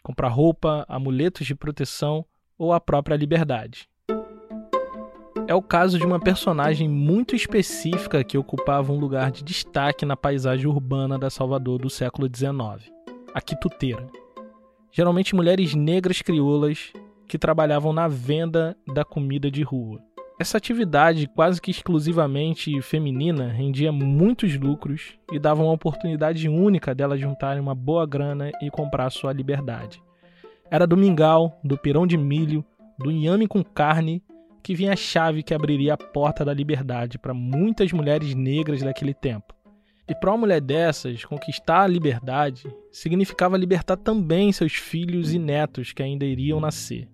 comprar 0.04 0.28
roupa, 0.28 0.86
amuletos 0.90 1.48
de 1.48 1.56
proteção 1.56 2.26
ou 2.58 2.74
a 2.74 2.80
própria 2.80 3.16
liberdade. 3.16 3.88
É 5.48 5.56
o 5.56 5.62
caso 5.62 5.98
de 5.98 6.06
uma 6.06 6.20
personagem 6.20 6.90
muito 6.90 7.36
específica 7.36 8.24
que 8.24 8.38
ocupava 8.38 8.92
um 8.92 9.00
lugar 9.00 9.32
de 9.32 9.44
destaque 9.44 10.06
na 10.06 10.18
paisagem 10.18 10.68
urbana 10.68 11.18
da 11.18 11.30
Salvador 11.30 11.80
do 11.80 11.90
século 11.90 12.28
XIX 12.28 12.93
a 13.34 13.42
quituteira. 13.42 14.08
Geralmente 14.92 15.36
mulheres 15.36 15.74
negras 15.74 16.22
crioulas 16.22 16.94
que 17.28 17.38
trabalhavam 17.38 17.92
na 17.92 18.08
venda 18.08 18.78
da 18.94 19.04
comida 19.04 19.50
de 19.50 19.64
rua. 19.64 20.00
Essa 20.40 20.58
atividade, 20.58 21.28
quase 21.28 21.62
que 21.62 21.72
exclusivamente 21.72 22.82
feminina, 22.82 23.48
rendia 23.48 23.92
muitos 23.92 24.56
lucros 24.58 25.14
e 25.32 25.40
dava 25.40 25.64
uma 25.64 25.72
oportunidade 25.72 26.50
única 26.50 26.94
delas 26.94 27.20
juntarem 27.20 27.62
uma 27.62 27.76
boa 27.76 28.06
grana 28.06 28.52
e 28.62 28.70
comprar 28.70 29.10
sua 29.10 29.32
liberdade. 29.32 30.02
Era 30.70 30.86
do 30.88 30.98
mingau, 30.98 31.60
do 31.64 31.78
pirão 31.78 32.06
de 32.06 32.18
milho, 32.18 32.66
do 33.00 33.12
inhame 33.12 33.48
com 33.48 33.64
carne 33.64 34.24
que 34.62 34.74
vinha 34.74 34.94
a 34.94 34.96
chave 34.96 35.44
que 35.44 35.54
abriria 35.54 35.94
a 35.94 35.98
porta 35.98 36.44
da 36.44 36.54
liberdade 36.54 37.20
para 37.20 37.34
muitas 37.34 37.92
mulheres 37.92 38.34
negras 38.34 38.82
daquele 38.82 39.14
tempo. 39.14 39.54
E 40.08 40.14
para 40.14 40.32
uma 40.32 40.40
mulher 40.40 40.60
dessas, 40.60 41.24
conquistar 41.24 41.84
a 41.84 41.88
liberdade 41.88 42.64
significava 42.92 43.58
libertar 43.58 43.96
também 43.96 44.52
seus 44.52 44.74
filhos 44.74 45.34
e 45.34 45.40
netos 45.40 45.94
que 45.94 46.04
ainda 46.04 46.26
iriam 46.26 46.60
nascer. 46.60 47.08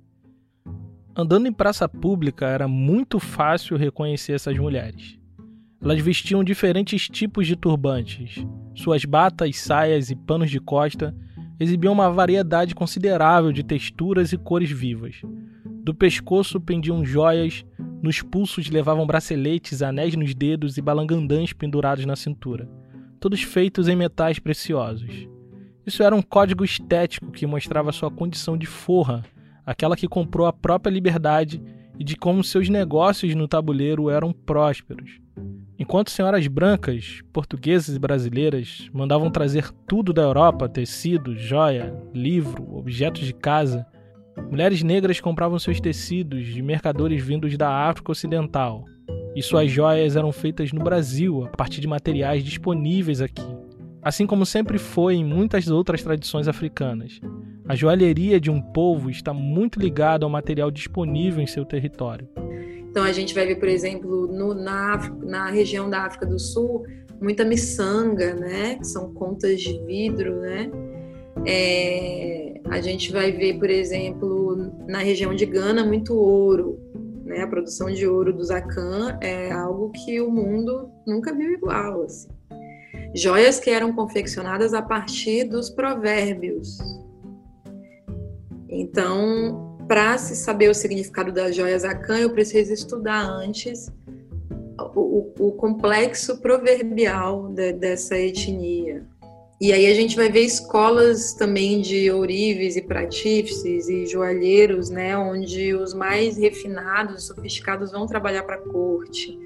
Andando 1.16 1.48
em 1.48 1.54
praça 1.54 1.88
pública 1.88 2.48
era 2.48 2.68
muito 2.68 3.20
fácil 3.20 3.78
reconhecer 3.78 4.34
essas 4.34 4.58
mulheres. 4.58 5.20
Elas 5.82 6.00
vestiam 6.02 6.44
diferentes 6.44 7.08
tipos 7.08 7.46
de 7.46 7.56
turbantes. 7.56 8.44
Suas 8.74 9.06
batas, 9.06 9.58
saias 9.58 10.10
e 10.10 10.16
panos 10.16 10.50
de 10.50 10.60
costa 10.60 11.16
exibiam 11.60 11.94
uma 11.94 12.10
variedade 12.10 12.74
considerável 12.74 13.52
de 13.52 13.64
texturas 13.64 14.34
e 14.34 14.38
cores 14.38 14.72
vivas. 14.72 15.22
Do 15.84 15.94
pescoço 15.94 16.60
pendiam 16.60 17.06
joias, 17.06 17.66
nos 18.02 18.22
pulsos 18.22 18.70
levavam 18.70 19.06
braceletes, 19.06 19.82
anéis 19.82 20.16
nos 20.16 20.34
dedos 20.34 20.78
e 20.78 20.82
balangandãs 20.82 21.52
pendurados 21.52 22.06
na 22.06 22.16
cintura, 22.16 22.70
todos 23.20 23.42
feitos 23.42 23.88
em 23.88 23.96
metais 23.96 24.40
preciosos. 24.40 25.28
Isso 25.86 26.04
era 26.04 26.16
um 26.16 26.22
código 26.22 26.64
estético 26.64 27.32
que 27.32 27.46
mostrava 27.46 27.92
sua 27.92 28.10
condição 28.12 28.58
de 28.58 28.66
forra, 28.66 29.24
aquela 29.66 29.96
que 29.96 30.08
comprou 30.08 30.48
a 30.48 30.54
própria 30.54 30.92
liberdade 30.92 31.62
e 31.98 32.04
de 32.04 32.16
como 32.16 32.44
seus 32.44 32.70
negócios 32.70 33.36
no 33.36 33.48
tabuleiro 33.48 34.10
eram 34.10 34.32
prósperos. 34.32 35.20
Enquanto 35.78 36.12
senhoras 36.12 36.46
brancas, 36.48 37.22
portuguesas 37.32 37.96
e 37.96 38.00
brasileiras 38.00 38.90
mandavam 38.94 39.32
trazer 39.32 39.72
tudo 39.88 40.12
da 40.14 40.22
Europa, 40.22 40.68
tecido, 40.68 41.36
joia, 41.38 41.94
livro, 42.14 42.76
objetos 42.76 43.26
de 43.26 43.34
casa, 43.34 43.86
Mulheres 44.48 44.82
negras 44.82 45.20
compravam 45.20 45.60
seus 45.60 45.80
tecidos 45.80 46.48
de 46.48 46.62
mercadores 46.62 47.22
vindos 47.24 47.56
da 47.58 47.88
África 47.88 48.12
Ocidental, 48.12 48.86
e 49.40 49.42
suas 49.42 49.72
joias 49.72 50.18
eram 50.18 50.34
feitas 50.34 50.74
no 50.74 50.84
Brasil 50.84 51.46
a 51.46 51.48
partir 51.56 51.80
de 51.80 51.88
materiais 51.88 52.44
disponíveis 52.44 53.22
aqui. 53.22 53.48
Assim 54.02 54.28
como 54.28 54.46
sempre 54.46 54.78
foi 54.78 55.16
em 55.16 55.24
muitas 55.24 55.70
outras 55.70 56.04
tradições 56.04 56.50
africanas, 56.50 57.22
a 57.66 57.74
joalheria 57.74 58.38
de 58.38 58.52
um 58.52 58.62
povo 58.62 59.10
está 59.10 59.34
muito 59.34 59.80
ligada 59.80 60.26
ao 60.26 60.30
material 60.30 60.70
disponível 60.70 61.42
em 61.42 61.48
seu 61.48 61.64
território. 61.64 62.28
Então 62.90 63.04
a 63.04 63.14
gente 63.14 63.34
vai 63.34 63.46
ver, 63.46 63.56
por 63.56 63.70
exemplo, 63.70 64.28
no, 64.28 64.54
na, 64.54 64.98
na 65.24 65.50
região 65.50 65.90
da 65.90 66.02
África 66.02 66.26
do 66.26 66.38
Sul, 66.38 66.84
muita 67.22 67.46
miçanga, 67.46 68.34
né? 68.34 68.76
Que 68.76 68.88
são 68.88 69.14
contas 69.14 69.62
de 69.62 69.80
vidro, 69.86 70.36
né? 70.42 70.70
É, 71.46 72.60
a 72.66 72.82
gente 72.82 73.10
vai 73.14 73.32
ver, 73.32 73.58
por 73.58 73.70
exemplo, 73.70 74.70
na 74.86 75.00
região 75.00 75.34
de 75.34 75.46
Gana, 75.46 75.86
muito 75.86 76.14
ouro. 76.14 76.89
Né? 77.30 77.44
A 77.44 77.48
produção 77.48 77.92
de 77.92 78.08
ouro 78.08 78.34
do 78.34 78.44
Zacan 78.44 79.20
é 79.22 79.52
algo 79.52 79.92
que 79.92 80.20
o 80.20 80.32
mundo 80.32 80.90
nunca 81.06 81.32
viu 81.32 81.52
igual. 81.52 82.02
Assim. 82.02 82.28
Joias 83.14 83.60
que 83.60 83.70
eram 83.70 83.94
confeccionadas 83.94 84.74
a 84.74 84.82
partir 84.82 85.44
dos 85.44 85.70
provérbios. 85.70 86.80
Então, 88.68 89.78
para 89.88 90.18
se 90.18 90.36
saber 90.36 90.70
o 90.70 90.74
significado 90.74 91.32
das 91.32 91.56
joias 91.56 91.84
Zacan, 91.84 92.18
eu 92.18 92.32
preciso 92.32 92.74
estudar 92.74 93.22
antes 93.30 93.92
o, 94.96 95.34
o, 95.40 95.48
o 95.50 95.52
complexo 95.52 96.42
proverbial 96.42 97.50
de, 97.50 97.74
dessa 97.74 98.18
etnia 98.18 99.06
E 99.62 99.74
aí 99.74 99.88
a 99.88 99.94
gente 99.94 100.16
vai 100.16 100.32
ver 100.32 100.44
escolas 100.44 101.34
também 101.34 101.82
de 101.82 102.10
ourives 102.10 102.78
e 102.78 102.82
pratífices 102.82 103.90
e 103.90 104.06
joalheiros, 104.06 104.90
né, 104.90 105.18
onde 105.18 105.76
os 105.76 105.94
mais 105.94 106.38
refinados, 106.38 107.28
sofisticados 107.28 107.92
vão 107.92 108.06
trabalhar 108.06 108.44
para 108.44 108.56
a 108.56 108.60
corte, 108.60 109.38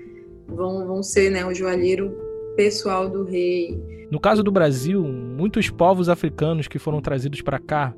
vão, 0.47 0.85
vão 0.85 1.01
ser 1.01 1.31
né, 1.31 1.43
o 1.43 1.51
joalheiro 1.51 2.15
pessoal 2.55 3.09
do 3.09 3.23
rei. 3.23 3.75
No 4.11 4.19
caso 4.19 4.43
do 4.43 4.51
Brasil, 4.51 5.03
muitos 5.03 5.71
povos 5.71 6.07
africanos 6.07 6.67
que 6.67 6.77
foram 6.77 7.01
trazidos 7.01 7.41
para 7.41 7.57
cá 7.57 7.91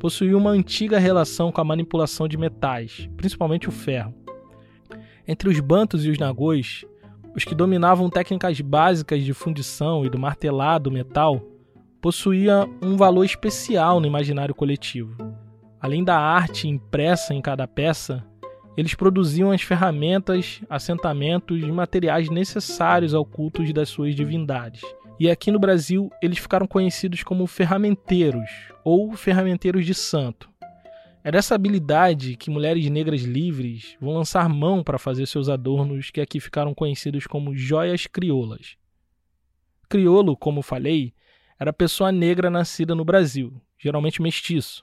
possuíam 0.00 0.40
uma 0.40 0.50
antiga 0.50 0.98
relação 0.98 1.52
com 1.52 1.60
a 1.60 1.64
manipulação 1.64 2.26
de 2.26 2.36
metais, 2.36 3.08
principalmente 3.16 3.68
o 3.68 3.72
ferro. 3.72 4.12
Entre 5.28 5.48
os 5.48 5.60
bantos 5.60 6.04
e 6.04 6.10
os 6.10 6.18
nagôs, 6.18 6.84
os 7.36 7.44
que 7.44 7.54
dominavam 7.54 8.10
técnicas 8.10 8.60
básicas 8.60 9.22
de 9.22 9.32
fundição 9.32 10.04
e 10.04 10.10
do 10.10 10.18
martelado 10.18 10.90
metal 10.90 11.40
possuía 12.00 12.66
um 12.82 12.96
valor 12.96 13.24
especial 13.24 14.00
no 14.00 14.06
imaginário 14.06 14.54
coletivo. 14.54 15.16
Além 15.80 16.02
da 16.02 16.18
arte 16.18 16.68
impressa 16.68 17.34
em 17.34 17.40
cada 17.40 17.66
peça, 17.66 18.24
eles 18.76 18.94
produziam 18.94 19.50
as 19.50 19.62
ferramentas, 19.62 20.60
assentamentos 20.68 21.62
e 21.62 21.70
materiais 21.70 22.30
necessários 22.30 23.14
ao 23.14 23.24
culto 23.24 23.62
das 23.72 23.88
suas 23.88 24.14
divindades. 24.14 24.82
E 25.18 25.30
aqui 25.30 25.50
no 25.50 25.58
Brasil, 25.58 26.10
eles 26.22 26.38
ficaram 26.38 26.66
conhecidos 26.66 27.22
como 27.22 27.46
ferramenteiros 27.46 28.48
ou 28.82 29.12
ferramenteiros 29.12 29.84
de 29.84 29.92
santo. 29.92 30.48
É 31.22 31.30
dessa 31.30 31.54
habilidade 31.54 32.36
que 32.36 32.48
mulheres 32.48 32.88
negras 32.88 33.20
livres 33.20 33.96
vão 34.00 34.14
lançar 34.14 34.48
mão 34.48 34.82
para 34.82 34.98
fazer 34.98 35.26
seus 35.26 35.50
adornos 35.50 36.10
que 36.10 36.20
aqui 36.20 36.40
ficaram 36.40 36.72
conhecidos 36.72 37.26
como 37.26 37.54
joias 37.54 38.06
crioulas. 38.06 38.76
Criolo, 39.90 40.34
como 40.34 40.62
falei, 40.62 41.12
era 41.60 41.74
pessoa 41.74 42.10
negra 42.10 42.48
nascida 42.48 42.94
no 42.94 43.04
Brasil, 43.04 43.52
geralmente 43.78 44.22
mestiço. 44.22 44.82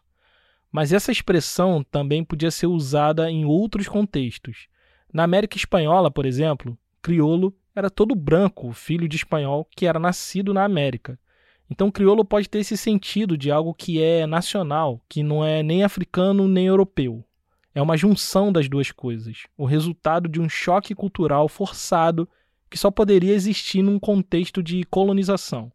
Mas 0.71 0.93
essa 0.93 1.11
expressão 1.11 1.83
também 1.83 2.23
podia 2.23 2.51
ser 2.51 2.67
usada 2.67 3.31
em 3.31 3.45
outros 3.45 3.87
contextos. 3.87 4.67
Na 5.11 5.23
América 5.23 5.57
Espanhola, 5.57 6.11
por 6.11 6.23
exemplo, 6.23 6.77
crioulo 7.01 7.51
era 7.75 7.89
todo 7.89 8.13
branco, 8.13 8.71
filho 8.73 9.07
de 9.07 9.15
espanhol 9.15 9.67
que 9.75 9.87
era 9.87 9.97
nascido 9.97 10.53
na 10.53 10.63
América. 10.63 11.19
Então, 11.67 11.89
crioulo 11.89 12.23
pode 12.23 12.47
ter 12.47 12.59
esse 12.59 12.77
sentido 12.77 13.35
de 13.35 13.49
algo 13.49 13.73
que 13.73 14.01
é 14.01 14.27
nacional, 14.27 15.01
que 15.09 15.23
não 15.23 15.43
é 15.43 15.63
nem 15.63 15.83
africano 15.83 16.47
nem 16.47 16.67
europeu. 16.67 17.25
É 17.73 17.81
uma 17.81 17.97
junção 17.97 18.51
das 18.51 18.69
duas 18.69 18.91
coisas, 18.91 19.47
o 19.57 19.65
resultado 19.65 20.29
de 20.29 20.39
um 20.39 20.47
choque 20.47 20.93
cultural 20.93 21.49
forçado 21.49 22.29
que 22.69 22.77
só 22.77 22.91
poderia 22.91 23.33
existir 23.33 23.81
num 23.81 23.99
contexto 23.99 24.61
de 24.61 24.83
colonização. 24.83 25.71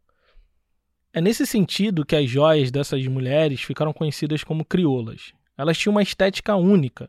É 1.15 1.21
nesse 1.21 1.45
sentido 1.45 2.03
que 2.03 2.15
as 2.15 2.27
joias 2.27 2.71
dessas 2.71 3.05
mulheres 3.05 3.61
ficaram 3.61 3.93
conhecidas 3.93 4.43
como 4.43 4.65
crioulas. 4.65 5.31
Elas 5.55 5.77
tinham 5.77 5.93
uma 5.93 6.01
estética 6.01 6.55
única, 6.55 7.07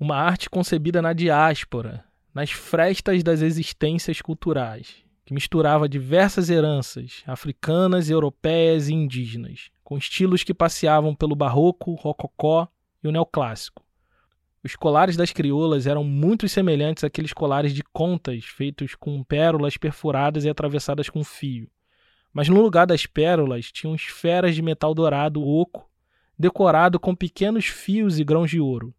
uma 0.00 0.16
arte 0.16 0.50
concebida 0.50 1.00
na 1.00 1.12
diáspora, 1.12 2.04
nas 2.34 2.50
frestas 2.50 3.22
das 3.22 3.40
existências 3.40 4.20
culturais, 4.20 4.96
que 5.24 5.32
misturava 5.32 5.88
diversas 5.88 6.50
heranças 6.50 7.22
africanas, 7.24 8.10
europeias 8.10 8.88
e 8.88 8.94
indígenas, 8.94 9.70
com 9.84 9.96
estilos 9.96 10.42
que 10.42 10.52
passeavam 10.52 11.14
pelo 11.14 11.36
barroco, 11.36 11.94
rococó 11.94 12.66
e 13.00 13.06
o 13.06 13.12
neoclássico. 13.12 13.84
Os 14.64 14.74
colares 14.74 15.16
das 15.16 15.30
crioulas 15.30 15.86
eram 15.86 16.02
muito 16.02 16.48
semelhantes 16.48 17.04
àqueles 17.04 17.32
colares 17.32 17.72
de 17.72 17.84
contas 17.92 18.44
feitos 18.44 18.96
com 18.96 19.22
pérolas 19.22 19.76
perfuradas 19.76 20.44
e 20.44 20.48
atravessadas 20.48 21.08
com 21.08 21.22
fio. 21.22 21.70
Mas 22.34 22.48
no 22.48 22.60
lugar 22.60 22.84
das 22.84 23.06
pérolas 23.06 23.70
tinham 23.70 23.94
esferas 23.94 24.56
de 24.56 24.60
metal 24.60 24.92
dourado 24.92 25.40
oco, 25.40 25.88
decorado 26.36 26.98
com 26.98 27.14
pequenos 27.14 27.66
fios 27.66 28.18
e 28.18 28.24
grãos 28.24 28.50
de 28.50 28.58
ouro. 28.58 28.92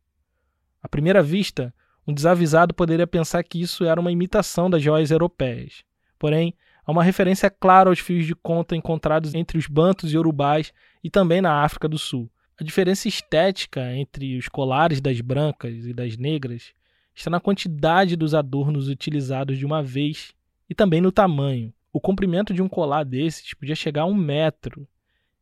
À 0.82 0.88
primeira 0.88 1.22
vista, 1.22 1.74
um 2.08 2.14
desavisado 2.14 2.74
poderia 2.74 3.06
pensar 3.06 3.44
que 3.44 3.60
isso 3.60 3.84
era 3.84 4.00
uma 4.00 4.12
imitação 4.12 4.70
das 4.70 4.82
joias 4.82 5.12
europeias. 5.12 5.84
Porém, 6.18 6.56
há 6.86 6.92
uma 6.92 7.04
referência 7.04 7.50
clara 7.50 7.90
aos 7.90 8.00
fios 8.00 8.26
de 8.26 8.34
conta 8.34 8.74
encontrados 8.74 9.34
entre 9.34 9.58
os 9.58 9.68
bantos 9.68 10.14
e 10.14 10.18
urubais 10.18 10.72
e 11.04 11.10
também 11.10 11.42
na 11.42 11.62
África 11.62 11.90
do 11.90 11.98
Sul. 11.98 12.32
A 12.58 12.64
diferença 12.64 13.10
estética 13.10 13.94
entre 13.94 14.38
os 14.38 14.48
colares 14.48 15.02
das 15.02 15.20
brancas 15.20 15.86
e 15.86 15.94
das 15.94 16.16
negras 16.16 16.74
está 17.14 17.30
na 17.30 17.42
quantidade 17.42 18.16
dos 18.16 18.34
adornos 18.34 18.88
utilizados 18.88 19.58
de 19.58 19.66
uma 19.66 19.84
vez 19.84 20.34
e 20.70 20.74
também 20.74 21.02
no 21.02 21.12
tamanho. 21.12 21.74
O 21.96 22.02
comprimento 22.02 22.54
de 22.54 22.62
um 22.62 22.68
colar 22.68 23.06
desses 23.06 23.54
podia 23.54 23.74
chegar 23.74 24.02
a 24.02 24.06
um 24.06 24.14
metro 24.14 24.86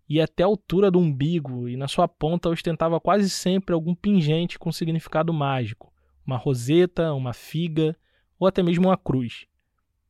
e 0.08 0.22
até 0.22 0.44
a 0.44 0.46
altura 0.46 0.92
do 0.92 1.00
umbigo, 1.00 1.68
e 1.68 1.76
na 1.76 1.88
sua 1.88 2.08
ponta 2.08 2.48
ostentava 2.48 3.00
quase 3.00 3.28
sempre 3.28 3.74
algum 3.74 3.96
pingente 3.96 4.60
com 4.60 4.72
significado 4.72 5.34
mágico, 5.34 5.92
uma 6.24 6.38
roseta, 6.38 7.12
uma 7.12 7.34
figa 7.34 7.98
ou 8.38 8.46
até 8.46 8.62
mesmo 8.62 8.90
uma 8.90 8.96
cruz. 8.96 9.48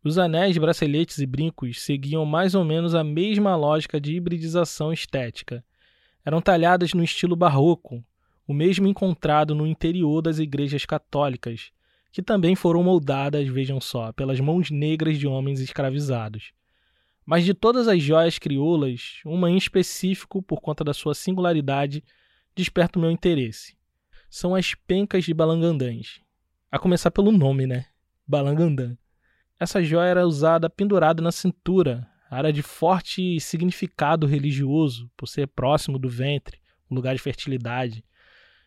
Os 0.03 0.17
anéis, 0.17 0.57
braceletes 0.57 1.19
e 1.19 1.25
brincos 1.25 1.81
seguiam 1.81 2.25
mais 2.25 2.55
ou 2.55 2.65
menos 2.65 2.93
a 2.93 3.05
mesma 3.05 3.55
lógica 3.55 3.97
de 4.01 4.13
hibridização 4.13 4.91
estética. 4.91 5.63
Eram 6.25 6.41
talhadas 6.41 6.93
no 6.93 7.05
estilo 7.05 7.37
barroco, 7.37 8.03
o 8.45 8.53
mesmo 8.53 8.85
encontrado 8.85 9.55
no 9.55 9.65
interior 9.65 10.21
das 10.21 10.39
igrejas 10.39 10.85
católicas, 10.85 11.71
que 12.13 12.21
também 12.21 12.55
foram 12.55 12.83
moldadas, 12.83 13.47
vejam 13.47 13.81
só, 13.81 14.13
pelas 14.13 14.39
mãos 14.39 14.69
negras 14.69 15.17
de 15.17 15.27
homens 15.27 15.59
escravizados. 15.59 16.53
Mas 17.25 17.43
de 17.43 17.55
todas 17.55 17.87
as 17.87 18.03
joias 18.03 18.37
crioulas, 18.37 19.19
uma 19.25 19.49
em 19.49 19.57
específico, 19.57 20.39
por 20.39 20.61
conta 20.61 20.83
da 20.83 20.93
sua 20.93 21.15
singularidade, 21.15 22.03
desperta 22.55 22.99
o 22.99 23.01
meu 23.01 23.09
interesse. 23.09 23.75
São 24.29 24.53
as 24.53 24.75
pencas 24.75 25.23
de 25.25 25.33
balangandãs. 25.33 26.21
A 26.71 26.77
começar 26.77 27.09
pelo 27.09 27.31
nome, 27.31 27.65
né? 27.65 27.87
Balangandã. 28.27 28.95
Essa 29.59 29.83
joia 29.83 30.09
era 30.09 30.27
usada 30.27 30.69
pendurada 30.69 31.19
na 31.19 31.31
cintura, 31.31 32.07
área 32.29 32.53
de 32.53 32.61
forte 32.61 33.39
significado 33.39 34.27
religioso, 34.27 35.09
por 35.17 35.27
ser 35.27 35.47
próximo 35.47 35.97
do 35.97 36.09
ventre, 36.09 36.59
um 36.91 36.93
lugar 36.93 37.15
de 37.15 37.21
fertilidade 37.21 38.05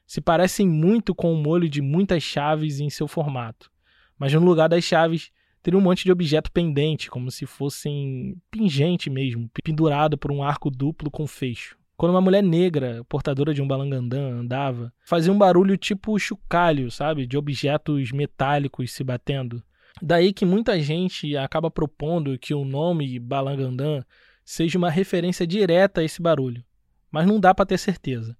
se 0.06 0.20
parecem 0.20 0.68
muito 0.68 1.14
com 1.14 1.32
o 1.32 1.36
molho 1.36 1.68
de 1.68 1.82
muitas 1.82 2.22
chaves 2.22 2.80
em 2.80 2.88
seu 2.88 3.08
formato, 3.08 3.70
mas 4.18 4.32
no 4.32 4.40
lugar 4.40 4.68
das 4.68 4.84
chaves 4.84 5.30
teria 5.62 5.78
um 5.78 5.82
monte 5.82 6.04
de 6.04 6.12
objeto 6.12 6.52
pendente, 6.52 7.10
como 7.10 7.30
se 7.30 7.44
fossem 7.44 8.40
pingente 8.50 9.10
mesmo, 9.10 9.50
pendurado 9.64 10.16
por 10.16 10.30
um 10.30 10.42
arco 10.42 10.70
duplo 10.70 11.10
com 11.10 11.26
fecho. 11.26 11.76
Quando 11.96 12.12
uma 12.12 12.20
mulher 12.20 12.42
negra, 12.42 13.02
portadora 13.08 13.54
de 13.54 13.62
um 13.62 13.66
balangandã, 13.66 14.30
andava, 14.30 14.92
fazia 15.04 15.32
um 15.32 15.38
barulho 15.38 15.78
tipo 15.78 16.18
chocalho, 16.18 16.90
sabe? 16.90 17.26
De 17.26 17.38
objetos 17.38 18.12
metálicos 18.12 18.92
se 18.92 19.02
batendo. 19.02 19.62
Daí 20.00 20.32
que 20.32 20.44
muita 20.44 20.78
gente 20.78 21.36
acaba 21.36 21.70
propondo 21.70 22.38
que 22.38 22.52
o 22.52 22.64
nome 22.66 23.18
balangandã 23.18 24.04
seja 24.44 24.76
uma 24.76 24.90
referência 24.90 25.46
direta 25.46 26.02
a 26.02 26.04
esse 26.04 26.20
barulho, 26.20 26.62
mas 27.10 27.26
não 27.26 27.40
dá 27.40 27.54
para 27.54 27.66
ter 27.66 27.78
certeza. 27.78 28.36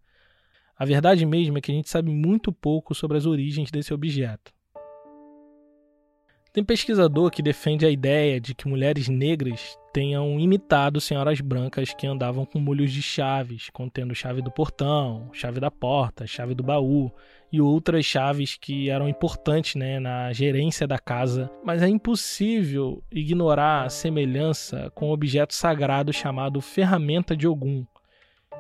A 0.79 0.85
verdade 0.85 1.25
mesmo 1.25 1.57
é 1.57 1.61
que 1.61 1.73
a 1.73 1.75
gente 1.75 1.89
sabe 1.89 2.11
muito 2.11 2.53
pouco 2.53 2.95
sobre 2.95 3.17
as 3.17 3.25
origens 3.25 3.71
desse 3.71 3.95
objeto. 3.95 4.53
Tem 6.53 6.65
pesquisador 6.65 7.31
que 7.31 7.43
defende 7.43 7.85
a 7.85 7.91
ideia 7.91 8.41
de 8.41 8.55
que 8.55 8.67
mulheres 8.67 9.09
negras 9.09 9.79
tenham 9.93 10.41
imitado 10.41 11.01
senhoras 11.01 11.41
brancas 11.41 11.93
que 11.95 12.07
andavam 12.07 12.47
com 12.47 12.59
molhos 12.59 12.93
de 12.93 13.03
chaves, 13.03 13.69
contendo 13.71 14.15
chave 14.15 14.41
do 14.41 14.51
portão, 14.51 15.29
chave 15.33 15.61
da 15.61 15.71
porta, 15.71 16.27
chave 16.27 16.55
do 16.55 16.63
baú 16.63 17.11
e 17.53 17.61
outras 17.61 18.05
chaves 18.05 18.57
que 18.59 18.89
eram 18.89 19.07
importantes 19.07 19.75
né, 19.75 20.01
na 20.01 20.33
gerência 20.33 20.87
da 20.87 20.99
casa. 20.99 21.51
Mas 21.63 21.83
é 21.83 21.89
impossível 21.89 23.03
ignorar 23.11 23.85
a 23.85 23.91
semelhança 23.91 24.91
com 24.95 25.11
o 25.11 25.13
objeto 25.13 25.55
sagrado 25.55 26.13
chamado 26.13 26.61
ferramenta 26.61 27.37
de 27.37 27.47
Ogum, 27.47 27.87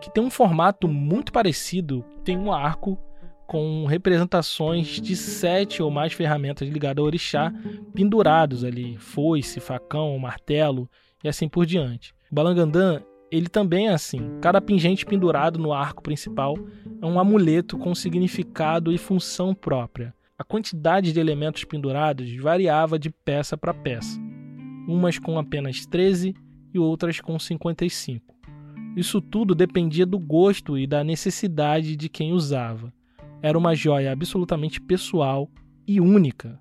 que 0.00 0.12
tem 0.12 0.22
um 0.22 0.30
formato 0.30 0.88
muito 0.88 1.32
parecido, 1.32 2.04
tem 2.24 2.37
um 2.37 2.52
arco 2.52 2.98
com 3.46 3.87
representações 3.87 5.00
de 5.00 5.14
sete 5.14 5.82
ou 5.82 5.90
mais 5.90 6.12
ferramentas 6.12 6.68
ligadas 6.68 7.00
ao 7.00 7.06
orixá 7.06 7.52
pendurados 7.94 8.64
ali, 8.64 8.96
foice, 8.98 9.61
facão, 9.61 10.18
martelo 10.18 10.90
e 11.22 11.28
assim 11.28 11.48
por 11.48 11.64
diante. 11.64 12.12
O 12.30 12.35
balangandã, 12.35 13.00
ele 13.30 13.48
também 13.48 13.88
é 13.88 13.92
assim. 13.92 14.38
Cada 14.40 14.61
pingente 14.61 15.06
pendurado 15.06 15.59
no 15.59 15.72
arco 15.72 16.02
principal 16.02 16.56
é 17.00 17.06
um 17.06 17.20
amuleto 17.20 17.78
com 17.78 17.94
significado 17.94 18.92
e 18.92 18.98
função 18.98 19.54
própria. 19.54 20.12
A 20.38 20.44
quantidade 20.44 21.12
de 21.12 21.20
elementos 21.20 21.64
pendurados 21.64 22.35
variava 22.37 22.98
de 22.98 23.11
peça 23.11 23.56
para 23.56 23.72
peça, 23.72 24.20
umas 24.87 25.18
com 25.18 25.38
apenas 25.38 25.87
13 25.87 26.35
e 26.74 26.78
outras 26.78 27.20
com 27.20 27.38
55. 27.38 28.36
Isso 28.96 29.20
tudo 29.20 29.54
dependia 29.54 30.06
do 30.06 30.18
gosto 30.18 30.78
e 30.78 30.87
da 30.87 31.04
necessidade 31.04 31.94
de 31.94 32.09
quem 32.09 32.32
usava. 32.32 32.90
Era 33.42 33.59
uma 33.59 33.74
joia 33.74 34.11
absolutamente 34.11 34.80
pessoal 34.80 35.50
e 35.87 36.00
única. 36.00 36.59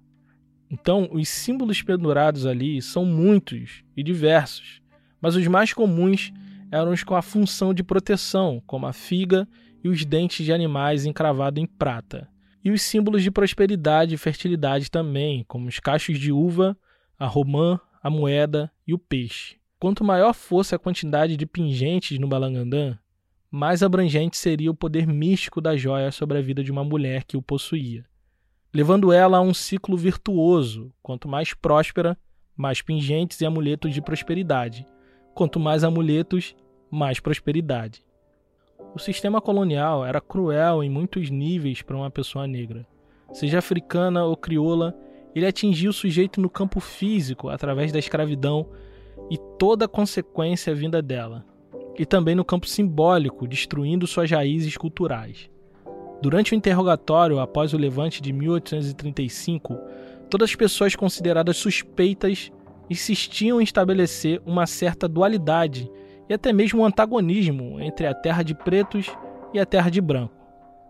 Então, 0.70 1.08
os 1.14 1.30
símbolos 1.30 1.82
pendurados 1.82 2.46
ali 2.46 2.82
são 2.82 3.06
muitos 3.06 3.86
e 3.96 4.04
diversos, 4.04 4.82
mas 5.22 5.38
os 5.38 5.48
mais 5.48 5.72
comuns 5.72 6.34
eram 6.70 6.92
os 6.92 7.04
com 7.04 7.16
a 7.16 7.22
função 7.22 7.74
de 7.74 7.84
proteção, 7.84 8.62
como 8.68 8.86
a 8.86 8.92
figa 8.92 9.48
e 9.82 9.88
os 9.88 10.04
dentes 10.04 10.46
de 10.46 10.52
animais 10.52 11.06
encravados 11.06 11.64
em 11.64 11.66
prata. 11.66 12.28
E 12.62 12.70
os 12.70 12.82
símbolos 12.82 13.24
de 13.24 13.32
prosperidade 13.32 14.14
e 14.14 14.18
fertilidade 14.18 14.92
também, 14.92 15.46
como 15.48 15.68
os 15.68 15.80
cachos 15.80 16.20
de 16.20 16.34
uva, 16.34 16.78
a 17.18 17.28
romã, 17.28 17.80
a 18.04 18.10
moeda 18.10 18.70
e 18.86 18.94
o 18.94 19.00
peixe. 19.00 19.56
Quanto 19.80 20.04
maior 20.04 20.34
fosse 20.34 20.74
a 20.74 20.80
quantidade 20.80 21.36
de 21.36 21.46
pingentes 21.46 22.18
no 22.18 22.28
balangandã, 22.28 22.98
mais 23.52 23.84
abrangente 23.84 24.38
seria 24.38 24.72
o 24.72 24.76
poder 24.76 25.06
místico 25.06 25.60
da 25.60 25.76
joia 25.76 26.12
sobre 26.12 26.38
a 26.38 26.42
vida 26.42 26.64
de 26.64 26.72
uma 26.72 26.84
mulher 26.84 27.26
que 27.26 27.36
o 27.36 27.42
possuía, 27.42 28.06
levando 28.74 29.12
ela 29.12 29.38
a 29.38 29.42
um 29.42 29.54
ciclo 29.54 29.98
virtuoso. 29.98 30.94
Quanto 31.04 31.28
mais 31.28 31.54
próspera, 31.54 32.18
mais 32.56 32.82
pingentes 32.82 33.42
e 33.42 33.46
amuletos 33.46 33.94
de 33.94 34.02
prosperidade. 34.02 34.86
Quanto 35.34 35.60
mais 35.60 35.84
amuletos, 35.84 36.56
mais 36.90 37.20
prosperidade. 37.20 38.04
O 38.94 39.00
sistema 39.00 39.42
colonial 39.42 40.06
era 40.06 40.22
cruel 40.22 40.82
em 40.82 40.90
muitos 40.90 41.30
níveis 41.30 41.82
para 41.82 41.98
uma 41.98 42.10
pessoa 42.10 42.48
negra. 42.48 42.88
Seja 43.34 43.60
africana 43.60 44.24
ou 44.24 44.38
crioula, 44.38 44.96
ele 45.36 45.46
atingia 45.46 45.90
o 45.90 45.94
sujeito 45.94 46.40
no 46.40 46.50
campo 46.50 46.80
físico 46.80 47.50
através 47.50 47.92
da 47.92 48.00
escravidão 48.00 48.70
e 49.30 49.38
toda 49.58 49.86
a 49.86 49.88
consequência 49.90 50.74
vinda 50.76 51.02
dela, 51.02 51.46
e 51.98 52.06
também 52.06 52.36
no 52.36 52.46
campo 52.46 52.68
simbólico, 52.68 53.48
destruindo 53.48 54.06
suas 54.06 54.30
raízes 54.30 54.78
culturais. 54.78 55.50
Durante 56.22 56.54
o 56.54 56.56
interrogatório 56.56 57.40
após 57.40 57.74
o 57.74 57.78
levante 57.78 58.22
de 58.22 58.32
1835, 58.32 59.78
todas 60.30 60.50
as 60.50 60.56
pessoas 60.56 60.96
consideradas 60.96 61.58
suspeitas 61.58 62.52
insistiam 62.90 63.60
em 63.60 63.64
estabelecer 63.64 64.42
uma 64.46 64.66
certa 64.66 65.08
dualidade 65.08 65.90
e 66.30 66.34
até 66.34 66.52
mesmo 66.52 66.82
um 66.82 66.86
antagonismo 66.86 67.80
entre 67.80 68.08
a 68.08 68.14
terra 68.14 68.44
de 68.44 68.56
pretos 68.56 69.12
e 69.54 69.60
a 69.60 69.66
terra 69.66 69.90
de 69.90 70.02
branco. 70.02 70.34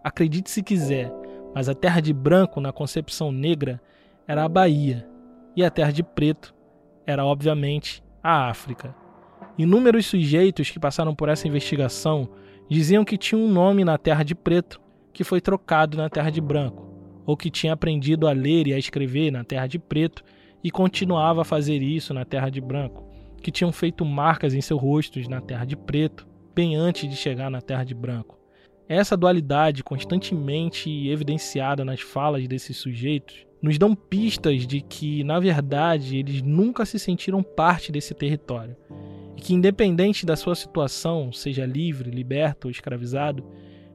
Acredite 0.04 0.50
se 0.50 0.62
quiser, 0.62 1.12
mas 1.54 1.67
a 1.67 1.74
terra 1.74 2.00
de 2.00 2.13
branco, 2.13 2.60
na 2.60 2.71
concepção 2.71 3.32
negra, 3.32 3.82
era 4.28 4.43
a 4.43 4.50
Bahia, 4.50 5.08
e 5.56 5.63
a 5.63 5.69
terra 5.69 5.91
de 5.91 6.04
preto 6.04 6.54
era, 7.06 7.26
obviamente, 7.26 8.04
a 8.25 8.49
África. 8.49 8.95
Inúmeros 9.55 10.07
sujeitos 10.07 10.71
que 10.71 10.79
passaram 10.79 11.13
por 11.13 11.29
essa 11.29 11.47
investigação 11.47 12.27
diziam 12.67 13.05
que 13.05 13.19
tinha 13.19 13.39
um 13.39 13.47
nome 13.47 13.85
na 13.85 13.99
terra 13.99 14.23
de 14.23 14.33
preto 14.33 14.81
que 15.13 15.23
foi 15.23 15.39
trocado 15.39 15.95
na 15.95 16.09
terra 16.09 16.31
de 16.31 16.41
branco, 16.41 16.89
ou 17.23 17.38
que 17.38 17.51
tinha 17.51 17.73
aprendido 17.73 18.27
a 18.27 18.31
ler 18.31 18.65
e 18.65 18.73
a 18.73 18.79
escrever 18.79 19.29
na 19.29 19.43
terra 19.43 19.67
de 19.67 19.77
preto 19.77 20.23
e 20.63 20.71
continuava 20.71 21.43
a 21.43 21.45
fazer 21.45 21.83
isso 21.83 22.15
na 22.15 22.25
terra 22.25 22.49
de 22.49 22.59
branco, 22.59 23.07
que 23.43 23.51
tinham 23.51 23.71
feito 23.71 24.03
marcas 24.03 24.55
em 24.55 24.61
seus 24.61 24.81
rostos 24.81 25.27
na 25.27 25.39
terra 25.39 25.63
de 25.63 25.77
preto, 25.77 26.27
bem 26.55 26.75
antes 26.75 27.07
de 27.07 27.15
chegar 27.15 27.51
na 27.51 27.61
terra 27.61 27.83
de 27.83 27.93
branco. 27.93 28.39
Essa 28.88 29.17
dualidade 29.17 29.84
constantemente 29.84 31.08
evidenciada 31.10 31.84
nas 31.84 32.02
falas 32.02 32.48
desses 32.48 32.78
sujeitos 32.78 33.45
nos 33.62 33.80
dão 33.80 33.95
pistas 33.95 34.67
de 34.67 34.80
que, 34.80 35.24
na 35.24 35.39
verdade, 35.39 36.17
eles 36.17 36.41
nunca 36.43 36.86
se 36.86 37.00
sentiram 37.00 37.41
parte 37.41 37.91
desse 37.91 38.13
território 38.13 38.76
e 39.36 39.41
que, 39.41 39.56
independente 39.56 40.26
da 40.26 40.36
sua 40.36 40.54
situação, 40.54 41.32
seja 41.32 41.65
livre, 41.65 42.12
liberto 42.12 42.67
ou 42.67 42.71
escravizado, 42.71 43.43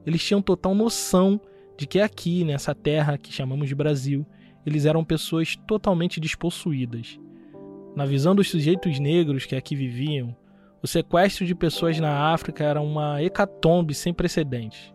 eles 0.05 0.23
tinham 0.23 0.41
total 0.41 0.75
noção 0.75 1.39
de 1.77 1.87
que 1.87 1.99
aqui, 1.99 2.43
nessa 2.43 2.75
terra 2.75 3.17
que 3.17 3.31
chamamos 3.31 3.69
de 3.69 3.75
Brasil, 3.75 4.25
eles 4.65 4.85
eram 4.85 5.05
pessoas 5.05 5.55
totalmente 5.67 6.19
despossuídas. 6.19 7.17
Na 7.95 8.05
visão 8.05 8.35
dos 8.35 8.49
sujeitos 8.49 8.99
negros 8.99 9.45
que 9.45 9.55
aqui 9.55 9.75
viviam, 9.75 10.35
o 10.83 10.87
sequestro 10.87 11.45
de 11.45 11.53
pessoas 11.53 11.99
na 11.99 12.33
África 12.33 12.63
era 12.63 12.81
uma 12.81 13.21
hecatombe 13.21 13.93
sem 13.93 14.13
precedentes. 14.13 14.93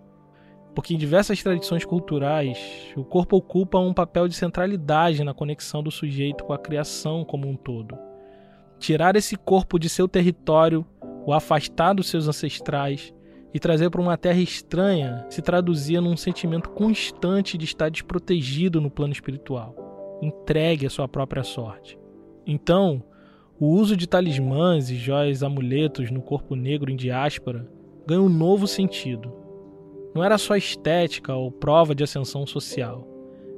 Porque 0.75 0.93
em 0.93 0.99
diversas 0.99 1.43
tradições 1.43 1.85
culturais, 1.85 2.59
o 2.97 3.05
corpo 3.05 3.37
ocupa 3.37 3.79
um 3.79 3.95
papel 3.95 4.29
de 4.29 4.35
centralidade 4.35 5.25
na 5.25 5.33
conexão 5.33 5.83
do 5.83 5.91
sujeito 5.91 6.45
com 6.45 6.53
a 6.53 6.59
criação 6.59 7.25
como 7.25 7.49
um 7.49 7.57
todo. 7.57 7.97
Tirar 8.79 9.17
esse 9.17 9.37
corpo 9.37 9.79
de 9.79 9.89
seu 9.89 10.07
território, 10.07 10.85
o 11.25 11.33
afastar 11.33 11.95
dos 11.95 12.09
seus 12.09 12.29
ancestrais, 12.29 13.15
e 13.55 13.59
trazer 13.59 13.89
para 13.89 14.03
uma 14.03 14.19
terra 14.19 14.41
estranha 14.41 15.25
se 15.31 15.41
traduzia 15.41 15.99
num 15.99 16.17
sentimento 16.17 16.69
constante 16.71 17.57
de 17.57 17.65
estar 17.65 17.89
desprotegido 17.89 18.83
no 18.83 18.91
plano 18.91 19.15
espiritual, 19.15 20.19
entregue 20.21 20.85
à 20.85 20.91
sua 20.91 21.09
própria 21.09 21.43
sorte. 21.43 21.99
Então, 22.47 23.03
o 23.59 23.69
uso 23.69 23.97
de 23.97 24.07
talismãs 24.07 24.91
e 24.91 24.97
joias 24.97 25.43
amuletos 25.43 26.11
no 26.11 26.21
corpo 26.21 26.55
negro 26.55 26.91
em 26.91 26.97
diáspora 26.97 27.67
ganha 28.07 28.21
um 28.21 28.29
novo 28.29 28.67
sentido. 28.67 29.33
Não 30.15 30.23
era 30.23 30.37
só 30.37 30.57
estética 30.57 31.35
ou 31.35 31.51
prova 31.51 31.95
de 31.95 32.05
ascensão 32.05 32.47
social, 32.47 33.07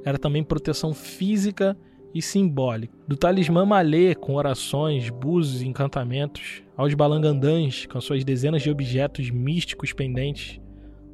era 0.05 0.17
também 0.17 0.43
proteção 0.43 0.93
física 0.93 1.77
e 2.13 2.21
simbólica. 2.21 2.97
Do 3.07 3.17
talismã 3.17 3.65
malê 3.65 4.15
com 4.15 4.35
orações, 4.35 5.09
búzios 5.09 5.61
e 5.61 5.67
encantamentos, 5.67 6.63
aos 6.77 6.93
balangandãs 6.93 7.85
com 7.85 7.99
suas 7.99 8.23
dezenas 8.23 8.61
de 8.61 8.71
objetos 8.71 9.29
místicos 9.29 9.91
pendentes, 9.91 10.61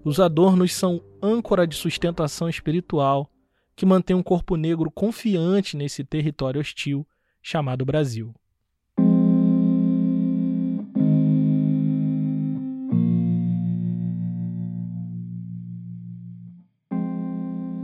os 0.04 0.20
adornos 0.20 0.72
são 0.74 1.02
âncora 1.22 1.66
de 1.66 1.76
sustentação 1.76 2.48
espiritual 2.48 3.32
que 3.76 3.86
mantém 3.86 4.16
um 4.16 4.22
corpo 4.22 4.56
negro 4.56 4.92
confiante 4.92 5.76
nesse 5.76 6.04
território 6.04 6.62
hostil 6.62 7.06
chamado 7.42 7.84
Brasil. 7.84 8.32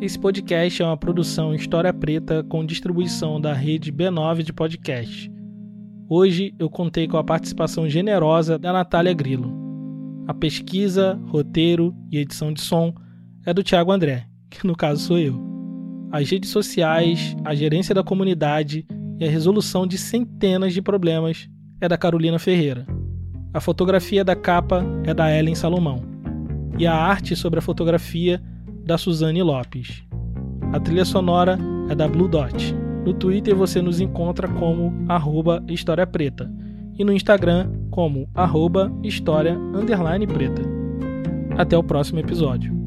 Esse 0.01 0.17
podcast 0.17 0.81
é 0.81 0.85
uma 0.85 0.97
produção 0.97 1.53
História 1.53 1.93
Preta 1.93 2.43
com 2.43 2.65
distribuição 2.65 3.39
da 3.39 3.53
rede 3.53 3.93
B9 3.93 4.41
de 4.41 4.51
podcast. 4.51 5.31
Hoje 6.09 6.55
eu 6.57 6.71
contei 6.71 7.07
com 7.07 7.17
a 7.17 7.23
participação 7.23 7.87
generosa 7.87 8.57
da 8.57 8.73
Natália 8.73 9.13
Grilo. 9.13 9.53
A 10.27 10.33
pesquisa, 10.33 11.21
roteiro 11.27 11.93
e 12.11 12.17
edição 12.17 12.51
de 12.51 12.61
som 12.61 12.95
é 13.45 13.53
do 13.53 13.63
Thiago 13.63 13.91
André, 13.91 14.25
que 14.49 14.65
no 14.65 14.75
caso 14.75 15.03
sou 15.03 15.19
eu. 15.19 15.39
As 16.11 16.27
redes 16.31 16.49
sociais, 16.49 17.35
a 17.45 17.53
gerência 17.53 17.93
da 17.93 18.03
comunidade 18.03 18.87
e 19.19 19.23
a 19.23 19.29
resolução 19.29 19.85
de 19.85 19.99
centenas 19.99 20.73
de 20.73 20.81
problemas 20.81 21.47
é 21.79 21.87
da 21.87 21.95
Carolina 21.95 22.39
Ferreira. 22.39 22.87
A 23.53 23.61
fotografia 23.61 24.25
da 24.25 24.35
capa 24.35 24.83
é 25.03 25.13
da 25.13 25.31
Ellen 25.31 25.53
Salomão. 25.53 26.01
E 26.79 26.87
a 26.87 26.95
arte 26.95 27.35
sobre 27.35 27.59
a 27.59 27.61
fotografia 27.61 28.41
da 28.83 28.97
Suzane 28.97 29.41
Lopes. 29.41 30.03
A 30.73 30.79
trilha 30.79 31.05
sonora 31.05 31.57
é 31.89 31.95
da 31.95 32.07
Blue 32.07 32.27
Dot. 32.27 32.73
No 33.05 33.13
Twitter 33.13 33.55
você 33.55 33.81
nos 33.81 33.99
encontra 33.99 34.47
como 34.47 34.93
arroba 35.07 35.63
História 35.67 36.05
Preta 36.07 36.51
e 36.97 37.03
no 37.03 37.11
Instagram 37.11 37.71
como 37.89 38.29
arroba 38.33 38.91
História 39.03 39.57
Preta. 40.27 40.61
Até 41.57 41.77
o 41.77 41.83
próximo 41.83 42.19
episódio. 42.19 42.80